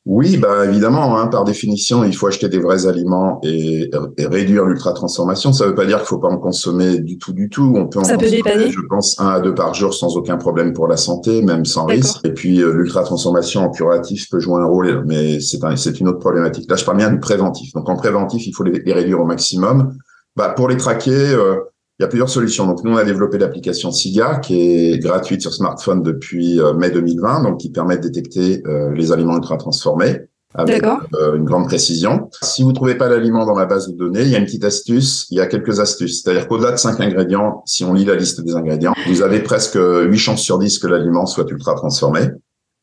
Oui, 0.06 0.36
bah 0.36 0.66
évidemment, 0.66 1.18
hein, 1.18 1.28
par 1.28 1.46
définition, 1.46 2.04
il 2.04 2.14
faut 2.14 2.28
acheter 2.28 2.50
des 2.50 2.60
vrais 2.60 2.88
aliments 2.88 3.40
et, 3.42 3.90
réduire 4.20 4.66
l'ultra-transformation. 4.66 5.54
Ça 5.54 5.64
ne 5.64 5.70
veut 5.70 5.76
pas 5.76 5.86
dire 5.86 6.00
qu'il 6.00 6.08
faut 6.08 6.18
pas 6.18 6.28
en 6.28 6.40
consommer 6.40 7.00
du 7.00 7.18
tout, 7.18 7.32
du 7.32 7.48
tout. 7.48 7.74
On 7.78 7.88
peut 7.88 8.00
en 8.00 8.02
consommer, 8.02 8.70
je 8.70 8.82
pense, 8.90 9.18
un 9.22 9.30
à 9.30 9.40
deux 9.40 9.56
par 9.56 9.74
jour 9.74 9.94
sans 9.94 10.18
aucun 10.18 10.36
problème 10.36 10.74
pour 10.74 10.90
la 10.90 10.98
santé, 10.98 11.42
même 11.42 11.64
sans 11.64 11.86
risque. 11.86 12.18
Et 12.26 12.34
puis 12.34 12.62
euh, 12.62 12.74
l'ultra-transformation 12.74 13.62
en 13.62 13.70
curatif 13.70 14.30
peut 14.30 14.40
jouer 14.40 14.62
un 14.62 14.66
rôle, 14.66 15.06
mais 15.08 15.40
c'est 15.40 15.64
un, 15.64 15.78
c'est 15.78 15.98
une 15.98 16.10
autre 16.10 16.20
problématique. 16.20 16.70
Là, 16.70 16.76
je 16.76 16.84
parle 16.84 16.98
bien 16.98 17.10
du 17.10 17.20
préventif. 17.20 17.72
Donc 17.72 17.88
en 17.88 17.96
préventif, 17.96 18.46
il 18.46 18.52
faut 18.52 18.64
les, 18.64 18.92
réduire 18.92 19.22
au 19.22 19.26
maximum. 19.26 19.96
Bah, 20.36 20.50
pour 20.50 20.68
les 20.68 20.76
traquer, 20.76 21.12
euh, 21.12 21.56
il 22.00 22.04
y 22.04 22.06
a 22.06 22.08
plusieurs 22.08 22.30
solutions. 22.30 22.66
Donc, 22.66 22.84
nous, 22.84 22.92
on 22.92 22.98
a 22.98 23.04
développé 23.04 23.38
l'application 23.38 23.92
SIGA, 23.92 24.40
qui 24.40 24.60
est 24.60 25.00
gratuite 25.00 25.42
sur 25.42 25.54
smartphone 25.54 26.02
depuis 26.02 26.60
euh, 26.60 26.74
mai 26.74 26.90
2020, 26.90 27.44
donc 27.44 27.60
qui 27.60 27.70
permet 27.70 27.98
de 27.98 28.02
détecter 28.02 28.64
euh, 28.66 28.92
les 28.94 29.12
aliments 29.12 29.38
ultra 29.38 29.58
transformés 29.58 30.22
avec 30.56 30.84
euh, 30.84 31.36
une 31.36 31.46
grande 31.46 31.66
précision. 31.66 32.30
Si 32.42 32.62
vous 32.62 32.74
trouvez 32.74 32.96
pas 32.96 33.10
l'aliment 33.10 33.46
dans 33.46 33.56
la 33.56 33.66
base 33.66 33.88
de 33.88 33.96
données, 33.96 34.22
il 34.22 34.30
y 34.30 34.36
a 34.36 34.40
une 34.40 34.46
petite 34.46 34.64
astuce, 34.64 35.28
il 35.32 35.38
y 35.38 35.42
a 35.42 35.48
quelques 35.48 35.80
astuces. 35.80 36.22
C'est-à-dire 36.22 36.48
qu'au-delà 36.48 36.72
de 36.72 36.78
cinq 36.78 37.00
ingrédients, 37.00 37.64
si 37.66 37.84
on 37.84 37.94
lit 37.94 38.06
la 38.06 38.16
liste 38.16 38.42
des 38.42 38.56
ingrédients, 38.56 38.94
vous 39.08 39.24
avez 39.24 39.40
presque 39.40 39.80
8 39.80 40.16
chances 40.18 40.42
sur 40.42 40.60
10 40.60 40.78
que 40.78 40.88
l'aliment 40.88 41.26
soit 41.26 41.50
ultra 41.50 41.74
transformé. 41.74 42.22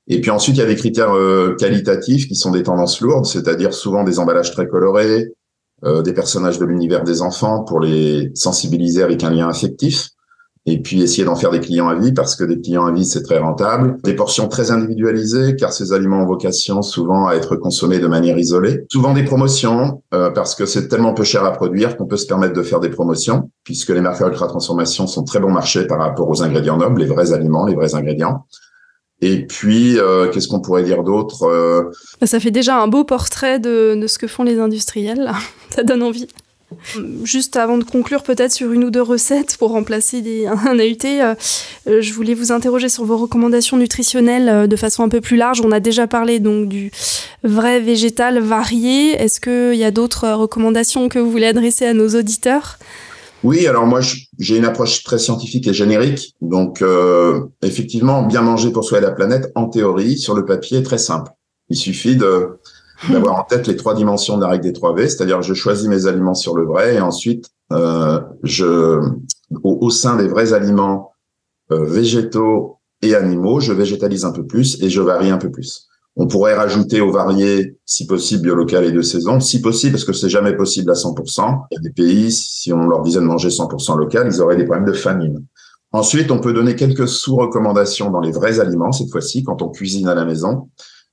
Et 0.08 0.20
puis 0.20 0.32
ensuite, 0.32 0.56
il 0.56 0.60
y 0.60 0.64
a 0.64 0.66
des 0.66 0.74
critères 0.74 1.14
qualitatifs 1.60 2.26
qui 2.26 2.34
sont 2.34 2.50
des 2.50 2.64
tendances 2.64 3.00
lourdes, 3.00 3.26
c'est-à-dire 3.26 3.72
souvent 3.72 4.02
des 4.02 4.18
emballages 4.18 4.50
très 4.50 4.66
colorés, 4.66 5.32
euh, 5.84 6.02
des 6.02 6.12
personnages 6.12 6.58
de 6.58 6.64
l'univers 6.64 7.04
des 7.04 7.22
enfants 7.22 7.64
pour 7.64 7.80
les 7.80 8.30
sensibiliser 8.34 9.02
avec 9.02 9.24
un 9.24 9.30
lien 9.30 9.48
affectif. 9.48 10.10
et 10.66 10.78
puis 10.82 11.00
essayer 11.02 11.24
d'en 11.24 11.36
faire 11.36 11.50
des 11.50 11.60
clients 11.60 11.88
à 11.88 11.94
vie 11.94 12.12
parce 12.12 12.36
que 12.36 12.44
des 12.44 12.60
clients 12.60 12.84
à 12.84 12.92
vie 12.92 13.06
c'est 13.06 13.22
très 13.22 13.38
rentable. 13.38 13.96
Des 14.04 14.14
portions 14.14 14.46
très 14.46 14.70
individualisées 14.70 15.56
car 15.56 15.72
ces 15.72 15.94
aliments 15.94 16.22
ont 16.22 16.26
vocation 16.26 16.82
souvent 16.82 17.28
à 17.28 17.34
être 17.34 17.56
consommés 17.56 17.98
de 17.98 18.06
manière 18.06 18.36
isolée. 18.36 18.84
Souvent 18.90 19.14
des 19.14 19.24
promotions 19.24 20.02
euh, 20.12 20.30
parce 20.30 20.54
que 20.54 20.66
c'est 20.66 20.88
tellement 20.88 21.14
peu 21.14 21.24
cher 21.24 21.44
à 21.44 21.52
produire 21.52 21.96
qu'on 21.96 22.06
peut 22.06 22.18
se 22.18 22.26
permettre 22.26 22.52
de 22.52 22.62
faire 22.62 22.80
des 22.80 22.90
promotions 22.90 23.50
puisque 23.64 23.88
les 23.88 24.02
marques 24.02 24.20
ultra 24.20 24.48
transformation 24.48 25.06
sont 25.06 25.24
très 25.24 25.40
bon 25.40 25.50
marché 25.50 25.86
par 25.86 25.98
rapport 25.98 26.28
aux 26.28 26.42
ingrédients 26.42 26.76
nobles, 26.76 27.00
les 27.00 27.06
vrais 27.06 27.32
aliments, 27.32 27.64
les 27.64 27.74
vrais 27.74 27.94
ingrédients. 27.94 28.44
Et 29.22 29.46
puis, 29.46 29.98
euh, 29.98 30.28
qu'est-ce 30.28 30.48
qu'on 30.48 30.60
pourrait 30.60 30.82
dire 30.82 31.02
d'autre 31.02 31.44
euh? 31.44 31.90
Ça 32.26 32.40
fait 32.40 32.50
déjà 32.50 32.80
un 32.80 32.88
beau 32.88 33.04
portrait 33.04 33.58
de, 33.58 33.94
de 34.00 34.06
ce 34.06 34.18
que 34.18 34.26
font 34.26 34.44
les 34.44 34.58
industriels. 34.58 35.32
Ça 35.70 35.82
donne 35.82 36.02
envie. 36.02 36.26
Juste 37.24 37.56
avant 37.56 37.78
de 37.78 37.84
conclure 37.84 38.22
peut-être 38.22 38.52
sur 38.52 38.72
une 38.72 38.84
ou 38.84 38.90
deux 38.90 39.02
recettes 39.02 39.56
pour 39.58 39.70
remplacer 39.70 40.22
des, 40.22 40.46
un 40.66 40.78
AUT, 40.78 41.04
euh, 41.04 41.34
euh, 41.88 42.00
je 42.00 42.12
voulais 42.12 42.34
vous 42.34 42.52
interroger 42.52 42.88
sur 42.88 43.04
vos 43.04 43.16
recommandations 43.16 43.76
nutritionnelles 43.76 44.48
euh, 44.48 44.66
de 44.66 44.76
façon 44.76 45.02
un 45.02 45.08
peu 45.08 45.20
plus 45.20 45.36
large. 45.36 45.60
On 45.62 45.72
a 45.72 45.80
déjà 45.80 46.06
parlé 46.06 46.38
donc 46.38 46.68
du 46.68 46.92
vrai 47.42 47.80
végétal 47.80 48.38
varié. 48.38 49.12
Est-ce 49.20 49.40
qu'il 49.40 49.78
y 49.78 49.84
a 49.84 49.90
d'autres 49.90 50.30
recommandations 50.30 51.08
que 51.08 51.18
vous 51.18 51.30
voulez 51.30 51.46
adresser 51.46 51.86
à 51.86 51.92
nos 51.92 52.08
auditeurs? 52.08 52.78
Oui, 53.42 53.66
alors 53.66 53.86
moi 53.86 54.00
j'ai 54.38 54.56
une 54.56 54.64
approche 54.64 55.02
très 55.02 55.18
scientifique 55.18 55.66
et 55.66 55.72
générique. 55.72 56.34
Donc 56.40 56.84
effectivement, 57.62 58.22
bien 58.22 58.42
manger 58.42 58.70
pour 58.70 58.84
soigner 58.84 59.06
la 59.06 59.12
planète, 59.12 59.50
en 59.54 59.68
théorie, 59.68 60.18
sur 60.18 60.34
le 60.34 60.44
papier, 60.44 60.78
est 60.78 60.82
très 60.82 60.98
simple. 60.98 61.30
Il 61.68 61.76
suffit 61.76 62.16
d'avoir 62.16 63.38
en 63.38 63.44
tête 63.44 63.66
les 63.66 63.76
trois 63.76 63.94
dimensions 63.94 64.36
de 64.36 64.42
la 64.42 64.48
règle 64.48 64.64
des 64.64 64.72
trois 64.72 64.94
V, 64.94 65.08
c'est-à-dire 65.08 65.40
je 65.42 65.54
choisis 65.54 65.88
mes 65.88 66.06
aliments 66.06 66.34
sur 66.34 66.56
le 66.56 66.64
vrai 66.64 66.96
et 66.96 67.00
ensuite 67.00 67.50
euh, 67.72 68.20
je 68.42 69.00
au, 69.62 69.90
sein 69.90 70.16
des 70.16 70.28
vrais 70.28 70.52
aliments 70.52 71.12
euh, 71.72 71.84
végétaux 71.84 72.78
et 73.02 73.14
animaux, 73.14 73.60
je 73.60 73.72
végétalise 73.72 74.24
un 74.24 74.32
peu 74.32 74.44
plus 74.46 74.82
et 74.82 74.90
je 74.90 75.00
varie 75.00 75.30
un 75.30 75.38
peu 75.38 75.50
plus. 75.50 75.88
On 76.16 76.26
pourrait 76.26 76.54
rajouter 76.54 77.00
aux 77.00 77.12
variés, 77.12 77.76
si 77.86 78.06
possible, 78.06 78.42
biolocal 78.42 78.84
et 78.84 78.92
de 78.92 79.00
saison, 79.00 79.40
si 79.40 79.60
possible, 79.60 79.92
parce 79.92 80.04
que 80.04 80.12
c'est 80.12 80.28
jamais 80.28 80.54
possible 80.56 80.90
à 80.90 80.94
100%. 80.94 81.66
Il 81.70 81.74
y 81.74 81.78
a 81.78 81.80
des 81.80 81.92
pays, 81.92 82.32
si 82.32 82.72
on 82.72 82.88
leur 82.88 83.02
disait 83.02 83.20
de 83.20 83.24
manger 83.24 83.48
100% 83.48 83.96
local, 83.96 84.28
ils 84.30 84.42
auraient 84.42 84.56
des 84.56 84.64
problèmes 84.64 84.86
de 84.86 84.92
famine. 84.92 85.44
Ensuite, 85.92 86.30
on 86.30 86.38
peut 86.38 86.52
donner 86.52 86.76
quelques 86.76 87.08
sous-recommandations 87.08 88.10
dans 88.10 88.20
les 88.20 88.32
vrais 88.32 88.60
aliments, 88.60 88.92
cette 88.92 89.10
fois-ci, 89.10 89.44
quand 89.44 89.62
on 89.62 89.68
cuisine 89.68 90.08
à 90.08 90.14
la 90.14 90.24
maison 90.24 90.68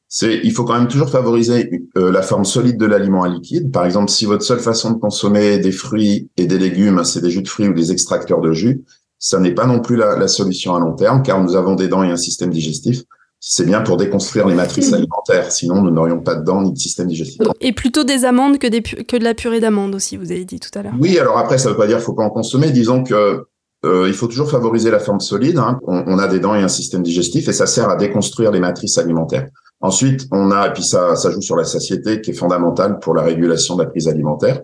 c'est 0.09 0.39
il 0.43 0.51
faut 0.51 0.63
quand 0.63 0.77
même 0.77 0.87
toujours 0.87 1.09
favoriser 1.09 1.69
euh, 1.97 2.11
la 2.11 2.21
forme 2.21 2.45
solide 2.45 2.77
de 2.77 2.85
l'aliment 2.85 3.23
à 3.23 3.29
liquide. 3.29 3.71
Par 3.71 3.85
exemple, 3.85 4.09
si 4.09 4.25
votre 4.25 4.43
seule 4.43 4.59
façon 4.59 4.91
de 4.91 4.99
consommer 4.99 5.59
des 5.59 5.71
fruits 5.71 6.29
et 6.37 6.45
des 6.45 6.57
légumes, 6.57 7.03
c'est 7.03 7.21
des 7.21 7.29
jus 7.29 7.41
de 7.41 7.47
fruits 7.47 7.67
ou 7.67 7.73
des 7.73 7.91
extracteurs 7.91 8.41
de 8.41 8.53
jus, 8.53 8.83
ça 9.19 9.39
n'est 9.39 9.53
pas 9.53 9.65
non 9.65 9.79
plus 9.79 9.95
la, 9.95 10.17
la, 10.17 10.27
solution 10.27 10.75
à 10.75 10.79
long 10.79 10.95
terme, 10.95 11.23
car 11.23 11.43
nous 11.43 11.55
avons 11.55 11.75
des 11.75 11.87
dents 11.87 12.03
et 12.03 12.11
un 12.11 12.17
système 12.17 12.51
digestif. 12.51 13.03
C'est 13.49 13.65
bien 13.65 13.79
pour 13.79 13.95
déconstruire 13.95 14.45
les 14.45 14.55
matrices 14.55 14.91
alimentaires, 14.91 15.53
sinon 15.53 15.81
nous 15.81 15.89
n'aurions 15.89 16.19
pas 16.19 16.35
de 16.35 16.43
dents 16.43 16.61
ni 16.61 16.73
de 16.73 16.77
système 16.77 17.07
digestif. 17.07 17.41
Et 17.61 17.71
plutôt 17.71 18.03
des 18.03 18.25
amandes 18.25 18.57
que, 18.57 18.67
des 18.67 18.81
que 18.81 19.15
de 19.15 19.23
la 19.23 19.33
purée 19.33 19.61
d'amandes 19.61 19.95
aussi, 19.95 20.17
vous 20.17 20.33
avez 20.33 20.43
dit 20.43 20.59
tout 20.59 20.77
à 20.77 20.83
l'heure. 20.83 20.93
Oui, 20.99 21.17
alors 21.17 21.37
après, 21.37 21.57
ça 21.57 21.69
ne 21.69 21.73
veut 21.73 21.79
pas 21.79 21.87
dire 21.87 21.95
qu'il 21.95 22.05
faut 22.05 22.13
pas 22.13 22.25
en 22.25 22.29
consommer. 22.29 22.71
Disons 22.71 23.03
que 23.03 23.45
euh, 23.85 24.05
il 24.05 24.13
faut 24.13 24.27
toujours 24.27 24.51
favoriser 24.51 24.91
la 24.91 24.99
forme 24.99 25.21
solide. 25.21 25.59
Hein. 25.59 25.79
On, 25.87 26.03
on, 26.07 26.19
a 26.19 26.27
des 26.27 26.41
dents 26.41 26.55
et 26.55 26.61
un 26.61 26.67
système 26.67 27.03
digestif, 27.03 27.47
et 27.47 27.53
ça 27.53 27.67
sert 27.67 27.89
à 27.89 27.95
déconstruire 27.95 28.51
les 28.51 28.59
matrices 28.59 28.97
alimentaires. 28.97 29.47
Ensuite, 29.79 30.27
on 30.31 30.51
a, 30.51 30.67
et 30.67 30.73
puis 30.73 30.83
ça, 30.83 31.15
ça 31.15 31.31
joue 31.31 31.41
sur 31.41 31.55
la 31.55 31.63
satiété 31.63 32.19
qui 32.19 32.31
est 32.31 32.33
fondamentale 32.33 32.99
pour 32.99 33.13
la 33.13 33.21
régulation 33.21 33.77
de 33.77 33.83
la 33.83 33.89
prise 33.89 34.09
alimentaire. 34.09 34.61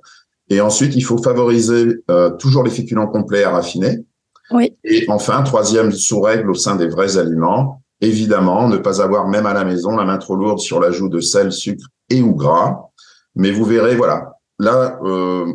Et 0.49 0.59
ensuite, 0.59 0.93
il 0.97 1.03
faut 1.03 1.19
favoriser 1.19 2.03
euh, 2.11 2.31
toujours 2.31 2.63
les 2.63 2.71
féculents 2.71 3.07
complets 3.07 3.45
à 3.45 3.51
raffiner. 3.51 4.03
Oui. 4.51 4.75
Et 4.83 5.05
enfin, 5.07 5.41
troisième 5.43 5.93
sous-règle 5.93 6.51
au 6.51 6.53
sein 6.53 6.75
des 6.75 6.87
vrais 6.87 7.17
aliments, 7.17 7.81
évidemment, 8.03 8.67
ne 8.67 8.77
pas 8.77 9.01
avoir 9.01 9.27
même 9.27 9.45
à 9.45 9.53
la 9.53 9.63
maison 9.63 9.95
la 9.95 10.05
main 10.05 10.17
trop 10.17 10.35
lourde 10.35 10.59
sur 10.59 10.79
l'ajout 10.79 11.09
de 11.09 11.19
sel, 11.19 11.51
sucre 11.51 11.87
et 12.09 12.21
ou 12.21 12.35
gras. 12.35 12.89
Mais 13.35 13.51
vous 13.51 13.65
verrez, 13.65 13.95
voilà, 13.95 14.33
là, 14.59 14.99
euh, 15.03 15.51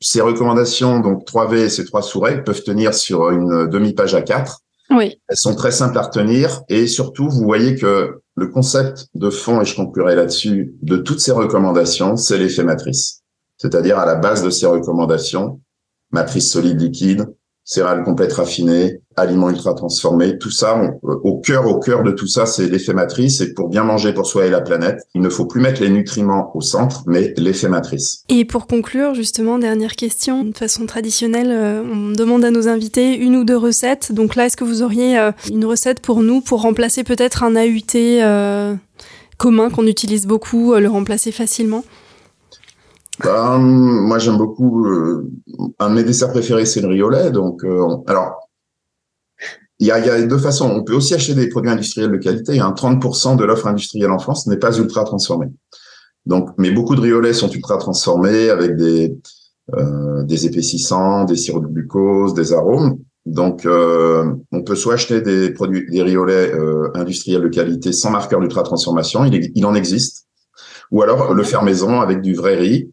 ces 0.00 0.20
recommandations, 0.20 1.00
donc 1.00 1.24
3V 1.24 1.56
et 1.56 1.68
ces 1.68 1.84
trois 1.84 2.02
sous-règles 2.02 2.44
peuvent 2.44 2.62
tenir 2.62 2.92
sur 2.92 3.30
une 3.30 3.68
demi-page 3.68 4.14
à 4.14 4.22
4. 4.22 4.60
Oui. 4.90 5.20
Elles 5.28 5.36
sont 5.36 5.54
très 5.54 5.70
simples 5.70 5.96
à 5.96 6.02
retenir 6.02 6.62
et 6.68 6.86
surtout, 6.86 7.28
vous 7.28 7.44
voyez 7.44 7.76
que 7.76 8.20
le 8.34 8.48
concept 8.48 9.06
de 9.14 9.30
fond, 9.30 9.60
et 9.60 9.64
je 9.64 9.76
conclurai 9.76 10.16
là-dessus, 10.16 10.74
de 10.82 10.96
toutes 10.96 11.20
ces 11.20 11.32
recommandations, 11.32 12.16
c'est 12.16 12.38
l'effet 12.38 12.64
matrice. 12.64 13.22
C'est-à-dire 13.58 13.98
à 13.98 14.06
la 14.06 14.16
base 14.16 14.42
de 14.42 14.50
ces 14.50 14.66
recommandations, 14.66 15.60
matrice 16.10 16.50
solide 16.50 16.80
liquide, 16.80 17.26
céréales 17.64 18.02
complètes 18.02 18.32
raffinées, 18.32 19.00
aliments 19.16 19.50
ultra 19.50 19.74
transformés, 19.74 20.38
tout 20.38 20.50
ça, 20.50 20.80
euh, 20.80 21.14
au 21.22 21.40
cœur, 21.40 21.66
au 21.66 21.78
cœur 21.78 22.02
de 22.02 22.10
tout 22.10 22.26
ça, 22.26 22.46
c'est 22.46 22.66
l'effet 22.66 22.92
matrice. 22.92 23.40
Et 23.40 23.52
pour 23.54 23.68
bien 23.68 23.84
manger 23.84 24.12
pour 24.12 24.26
soi 24.26 24.46
et 24.46 24.50
la 24.50 24.60
planète, 24.60 25.00
il 25.14 25.20
ne 25.20 25.28
faut 25.28 25.46
plus 25.46 25.60
mettre 25.60 25.80
les 25.80 25.90
nutriments 25.90 26.50
au 26.54 26.60
centre, 26.60 27.02
mais 27.06 27.34
l'effet 27.36 27.68
matrice. 27.68 28.24
Et 28.28 28.44
pour 28.44 28.66
conclure, 28.66 29.14
justement, 29.14 29.58
dernière 29.58 29.94
question, 29.94 30.44
de 30.44 30.56
façon 30.56 30.86
traditionnelle, 30.86 31.50
euh, 31.50 31.82
on 31.82 32.12
demande 32.12 32.44
à 32.44 32.50
nos 32.50 32.68
invités 32.68 33.16
une 33.16 33.36
ou 33.36 33.44
deux 33.44 33.56
recettes. 33.56 34.12
Donc 34.12 34.34
là, 34.34 34.46
est-ce 34.46 34.56
que 34.56 34.64
vous 34.64 34.82
auriez 34.82 35.18
euh, 35.18 35.30
une 35.50 35.64
recette 35.64 36.00
pour 36.00 36.22
nous 36.22 36.40
pour 36.40 36.62
remplacer 36.62 37.04
peut-être 37.04 37.42
un 37.44 37.54
AUT 37.56 38.78
commun 39.38 39.70
qu'on 39.70 39.86
utilise 39.86 40.26
beaucoup, 40.26 40.74
le 40.74 40.88
remplacer 40.88 41.32
facilement? 41.32 41.84
Ben, 43.22 43.58
moi, 43.58 44.18
j'aime 44.18 44.36
beaucoup. 44.36 44.86
Euh, 44.86 45.30
un 45.78 45.90
de 45.90 45.94
mes 45.94 46.04
desserts 46.04 46.30
préférés, 46.30 46.66
c'est 46.66 46.80
le 46.80 47.10
lait. 47.10 47.30
Donc, 47.30 47.64
euh, 47.64 47.96
alors, 48.06 48.48
il 49.78 49.86
y 49.86 49.90
a, 49.90 49.98
y 49.98 50.10
a, 50.10 50.22
deux 50.22 50.38
façons. 50.38 50.70
On 50.70 50.84
peut 50.84 50.94
aussi 50.94 51.14
acheter 51.14 51.34
des 51.34 51.48
produits 51.48 51.70
industriels 51.70 52.10
de 52.10 52.18
qualité. 52.18 52.60
Hein. 52.60 52.74
30% 52.76 53.36
de 53.36 53.44
l'offre 53.44 53.66
industrielle 53.66 54.10
en 54.10 54.18
France 54.18 54.46
n'est 54.46 54.58
pas 54.58 54.76
ultra 54.78 55.04
transformée. 55.04 55.48
Donc, 56.26 56.50
mais 56.58 56.70
beaucoup 56.70 56.94
de 56.94 57.18
lait 57.18 57.32
sont 57.32 57.50
ultra 57.50 57.78
transformés 57.78 58.48
avec 58.48 58.76
des 58.76 59.16
euh, 59.74 60.24
des 60.24 60.44
épaississants, 60.44 61.24
des 61.24 61.36
sirops 61.36 61.62
de 61.62 61.72
glucose, 61.72 62.34
des 62.34 62.52
arômes. 62.52 62.98
Donc, 63.26 63.64
euh, 63.64 64.34
on 64.50 64.62
peut 64.62 64.74
soit 64.74 64.94
acheter 64.94 65.20
des 65.20 65.50
produits, 65.50 65.86
des 65.88 66.02
lait 66.02 66.52
euh, 66.52 66.90
industriels 66.94 67.42
de 67.42 67.48
qualité 67.48 67.92
sans 67.92 68.10
marqueur 68.10 68.40
d'ultra 68.40 68.64
transformation. 68.64 69.24
Il, 69.24 69.52
il 69.54 69.64
en 69.64 69.74
existe. 69.74 70.26
Ou 70.90 71.02
alors 71.02 71.32
le 71.32 71.42
faire 71.44 71.62
maison 71.62 72.00
avec 72.00 72.20
du 72.20 72.34
vrai 72.34 72.56
riz 72.56 72.91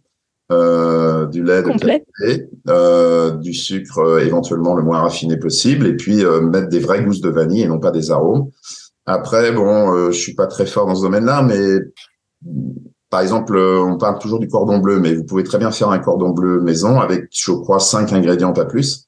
euh, 0.51 1.25
du 1.27 1.43
lait 1.43 1.61
de 1.61 1.67
qualité, 1.67 2.49
euh, 2.67 3.31
du 3.31 3.53
sucre 3.53 3.99
euh, 3.99 4.25
éventuellement 4.25 4.75
le 4.75 4.83
moins 4.83 5.01
raffiné 5.01 5.37
possible, 5.37 5.85
et 5.85 5.95
puis 5.95 6.25
euh, 6.25 6.41
mettre 6.41 6.69
des 6.69 6.79
vraies 6.79 7.03
gousses 7.03 7.21
de 7.21 7.29
vanille 7.29 7.61
et 7.61 7.67
non 7.67 7.79
pas 7.79 7.91
des 7.91 8.11
arômes. 8.11 8.49
Après, 9.05 9.51
bon, 9.51 10.11
je 10.11 10.17
suis 10.17 10.35
pas 10.35 10.45
très 10.45 10.67
fort 10.67 10.85
dans 10.85 10.93
ce 10.93 11.01
domaine-là, 11.01 11.41
mais 11.41 11.79
par 13.09 13.21
exemple, 13.21 13.57
on 13.57 13.97
parle 13.97 14.19
toujours 14.19 14.39
du 14.39 14.47
cordon 14.47 14.77
bleu, 14.77 14.99
mais 14.99 15.15
vous 15.15 15.23
pouvez 15.23 15.43
très 15.43 15.57
bien 15.57 15.71
faire 15.71 15.89
un 15.89 15.97
cordon 15.97 16.29
bleu 16.29 16.61
maison 16.61 16.99
avec, 16.99 17.25
je 17.31 17.51
crois, 17.51 17.79
cinq 17.79 18.13
ingrédients 18.13 18.53
pas 18.53 18.65
plus. 18.65 19.07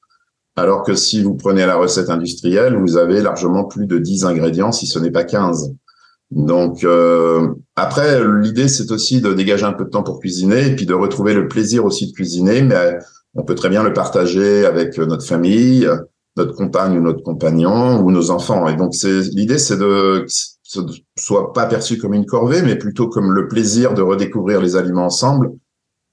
Alors 0.56 0.82
que 0.82 0.94
si 0.94 1.22
vous 1.22 1.34
prenez 1.34 1.64
la 1.66 1.76
recette 1.76 2.10
industrielle, 2.10 2.76
vous 2.76 2.96
avez 2.96 3.22
largement 3.22 3.64
plus 3.64 3.86
de 3.86 3.98
10 3.98 4.24
ingrédients, 4.24 4.72
si 4.72 4.86
ce 4.86 4.98
n'est 4.98 5.12
pas 5.12 5.24
15. 5.24 5.72
Donc 6.34 6.82
euh, 6.82 7.48
après, 7.76 8.22
l'idée 8.40 8.68
c'est 8.68 8.90
aussi 8.90 9.20
de 9.20 9.34
dégager 9.34 9.64
un 9.64 9.74
peu 9.74 9.84
de 9.84 9.90
temps 9.90 10.02
pour 10.02 10.18
cuisiner 10.18 10.68
et 10.68 10.74
puis 10.74 10.86
de 10.86 10.94
retrouver 10.94 11.34
le 11.34 11.46
plaisir 11.46 11.84
aussi 11.84 12.06
de 12.06 12.12
cuisiner, 12.12 12.62
mais 12.62 12.96
on 13.34 13.42
peut 13.44 13.54
très 13.54 13.68
bien 13.68 13.82
le 13.82 13.92
partager 13.92 14.64
avec 14.64 14.96
notre 14.96 15.26
famille, 15.26 15.86
notre 16.36 16.54
compagne 16.54 16.96
ou 16.96 17.02
notre 17.02 17.22
compagnon 17.22 18.00
ou 18.00 18.10
nos 18.10 18.30
enfants. 18.30 18.66
Et 18.66 18.76
donc 18.76 18.94
c'est 18.94 19.20
l'idée, 19.34 19.58
c'est 19.58 19.76
de 19.76 20.24
ce 20.26 20.80
soit 21.18 21.52
pas 21.52 21.66
perçu 21.66 21.98
comme 21.98 22.14
une 22.14 22.24
corvée, 22.24 22.62
mais 22.62 22.76
plutôt 22.76 23.08
comme 23.08 23.32
le 23.32 23.46
plaisir 23.46 23.92
de 23.92 24.00
redécouvrir 24.00 24.62
les 24.62 24.74
aliments 24.76 25.04
ensemble 25.04 25.50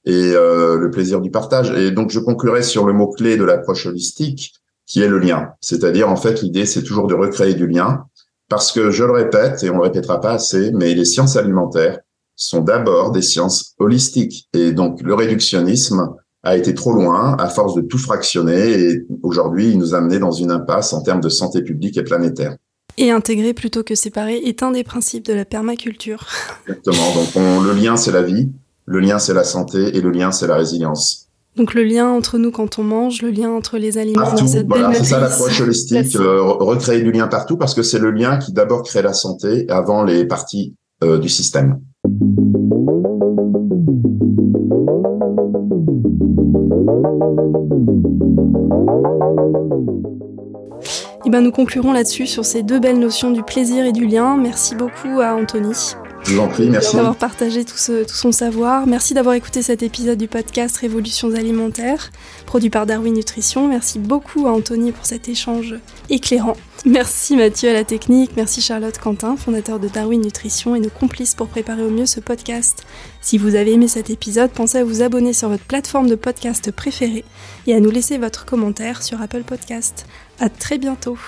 et 0.04 0.32
euh, 0.34 0.76
le 0.76 0.90
plaisir 0.90 1.22
du 1.22 1.30
partage. 1.30 1.70
Et 1.70 1.92
donc 1.92 2.10
je 2.10 2.20
conclurai 2.20 2.62
sur 2.62 2.84
le 2.84 2.92
mot 2.92 3.08
clé 3.08 3.38
de 3.38 3.44
l'approche 3.44 3.86
holistique, 3.86 4.52
qui 4.84 5.00
est 5.00 5.08
le 5.08 5.18
lien. 5.18 5.52
C'est-à-dire 5.62 6.10
en 6.10 6.16
fait 6.16 6.42
l'idée 6.42 6.66
c'est 6.66 6.82
toujours 6.82 7.06
de 7.06 7.14
recréer 7.14 7.54
du 7.54 7.66
lien 7.66 8.04
parce 8.50 8.72
que, 8.72 8.90
je 8.90 9.04
le 9.04 9.12
répète, 9.12 9.62
et 9.62 9.70
on 9.70 9.76
le 9.76 9.84
répétera 9.84 10.20
pas 10.20 10.32
assez, 10.32 10.72
mais 10.72 10.92
les 10.92 11.06
sciences 11.06 11.36
alimentaires 11.36 12.00
sont 12.34 12.60
d'abord 12.60 13.12
des 13.12 13.22
sciences 13.22 13.74
holistiques. 13.78 14.48
Et 14.52 14.72
donc, 14.72 15.00
le 15.02 15.14
réductionnisme 15.14 16.14
a 16.42 16.56
été 16.56 16.74
trop 16.74 16.92
loin 16.92 17.36
à 17.38 17.48
force 17.48 17.74
de 17.74 17.82
tout 17.82 17.98
fractionner 17.98 18.80
et 18.80 19.06
aujourd'hui, 19.22 19.70
il 19.70 19.78
nous 19.78 19.94
a 19.94 19.98
amené 19.98 20.18
dans 20.18 20.32
une 20.32 20.50
impasse 20.50 20.92
en 20.92 21.02
termes 21.02 21.20
de 21.20 21.28
santé 21.28 21.62
publique 21.62 21.96
et 21.96 22.02
planétaire. 22.02 22.56
Et 22.96 23.12
intégrer 23.12 23.54
plutôt 23.54 23.84
que 23.84 23.94
séparer 23.94 24.38
est 24.38 24.62
un 24.62 24.72
des 24.72 24.82
principes 24.82 25.26
de 25.26 25.32
la 25.32 25.44
permaculture. 25.44 26.26
Exactement. 26.66 27.14
Donc, 27.14 27.64
le 27.64 27.72
lien, 27.72 27.96
c'est 27.96 28.12
la 28.12 28.22
vie, 28.22 28.50
le 28.86 28.98
lien, 28.98 29.20
c'est 29.20 29.34
la 29.34 29.44
santé 29.44 29.96
et 29.96 30.00
le 30.00 30.10
lien, 30.10 30.32
c'est 30.32 30.48
la 30.48 30.56
résilience. 30.56 31.29
Donc 31.60 31.74
le 31.74 31.84
lien 31.84 32.08
entre 32.08 32.38
nous 32.38 32.50
quand 32.50 32.78
on 32.78 32.84
mange, 32.84 33.20
le 33.20 33.28
lien 33.28 33.50
entre 33.50 33.76
les 33.76 33.98
aliments 33.98 34.22
partout, 34.22 34.46
voilà, 34.66 34.94
c'est 34.94 35.04
ça 35.04 35.20
l'approche 35.20 35.60
holistique, 35.60 36.16
euh, 36.16 36.40
recréer 36.40 37.02
du 37.02 37.12
lien 37.12 37.26
partout 37.26 37.58
parce 37.58 37.74
que 37.74 37.82
c'est 37.82 37.98
le 37.98 38.10
lien 38.12 38.38
qui 38.38 38.54
d'abord 38.54 38.82
crée 38.82 39.02
la 39.02 39.12
santé 39.12 39.66
avant 39.68 40.02
les 40.02 40.24
parties 40.24 40.74
euh, 41.04 41.18
du 41.18 41.28
système. 41.28 41.78
Et 51.12 51.26
eh 51.26 51.30
ben 51.30 51.42
nous 51.42 51.52
conclurons 51.52 51.92
là-dessus 51.92 52.26
sur 52.26 52.46
ces 52.46 52.62
deux 52.62 52.80
belles 52.80 52.98
notions 52.98 53.30
du 53.32 53.42
plaisir 53.42 53.84
et 53.84 53.92
du 53.92 54.06
lien. 54.06 54.38
Merci 54.38 54.76
beaucoup 54.76 55.20
à 55.20 55.34
Anthony. 55.34 55.74
Je 56.24 56.34
vous 56.34 56.40
en 56.40 56.48
prie, 56.48 56.68
merci. 56.68 56.96
D'avoir 56.96 57.16
partagé 57.16 57.64
tout, 57.64 57.74
tout 57.74 58.14
son 58.14 58.32
savoir. 58.32 58.86
Merci 58.86 59.14
d'avoir 59.14 59.34
écouté 59.34 59.62
cet 59.62 59.82
épisode 59.82 60.18
du 60.18 60.28
podcast 60.28 60.76
Révolutions 60.76 61.34
alimentaires, 61.34 62.10
produit 62.46 62.70
par 62.70 62.86
Darwin 62.86 63.14
Nutrition. 63.14 63.68
Merci 63.68 63.98
beaucoup 63.98 64.46
à 64.46 64.52
Anthony 64.52 64.92
pour 64.92 65.06
cet 65.06 65.28
échange 65.28 65.76
éclairant. 66.08 66.56
Merci 66.86 67.36
Mathieu 67.36 67.68
à 67.68 67.72
la 67.74 67.84
technique, 67.84 68.30
merci 68.36 68.62
Charlotte 68.62 68.96
Quentin, 68.96 69.36
fondateur 69.36 69.78
de 69.78 69.88
Darwin 69.88 70.20
Nutrition 70.20 70.74
et 70.74 70.80
nos 70.80 70.88
complices 70.88 71.34
pour 71.34 71.48
préparer 71.48 71.82
au 71.84 71.90
mieux 71.90 72.06
ce 72.06 72.20
podcast. 72.20 72.84
Si 73.20 73.36
vous 73.36 73.54
avez 73.54 73.72
aimé 73.72 73.86
cet 73.86 74.08
épisode, 74.08 74.50
pensez 74.50 74.78
à 74.78 74.84
vous 74.84 75.02
abonner 75.02 75.34
sur 75.34 75.50
votre 75.50 75.64
plateforme 75.64 76.08
de 76.08 76.14
podcast 76.14 76.70
préférée 76.70 77.24
et 77.66 77.74
à 77.74 77.80
nous 77.80 77.90
laisser 77.90 78.16
votre 78.16 78.46
commentaire 78.46 79.02
sur 79.02 79.20
Apple 79.20 79.42
Podcast. 79.42 80.06
À 80.38 80.48
très 80.48 80.78
bientôt. 80.78 81.18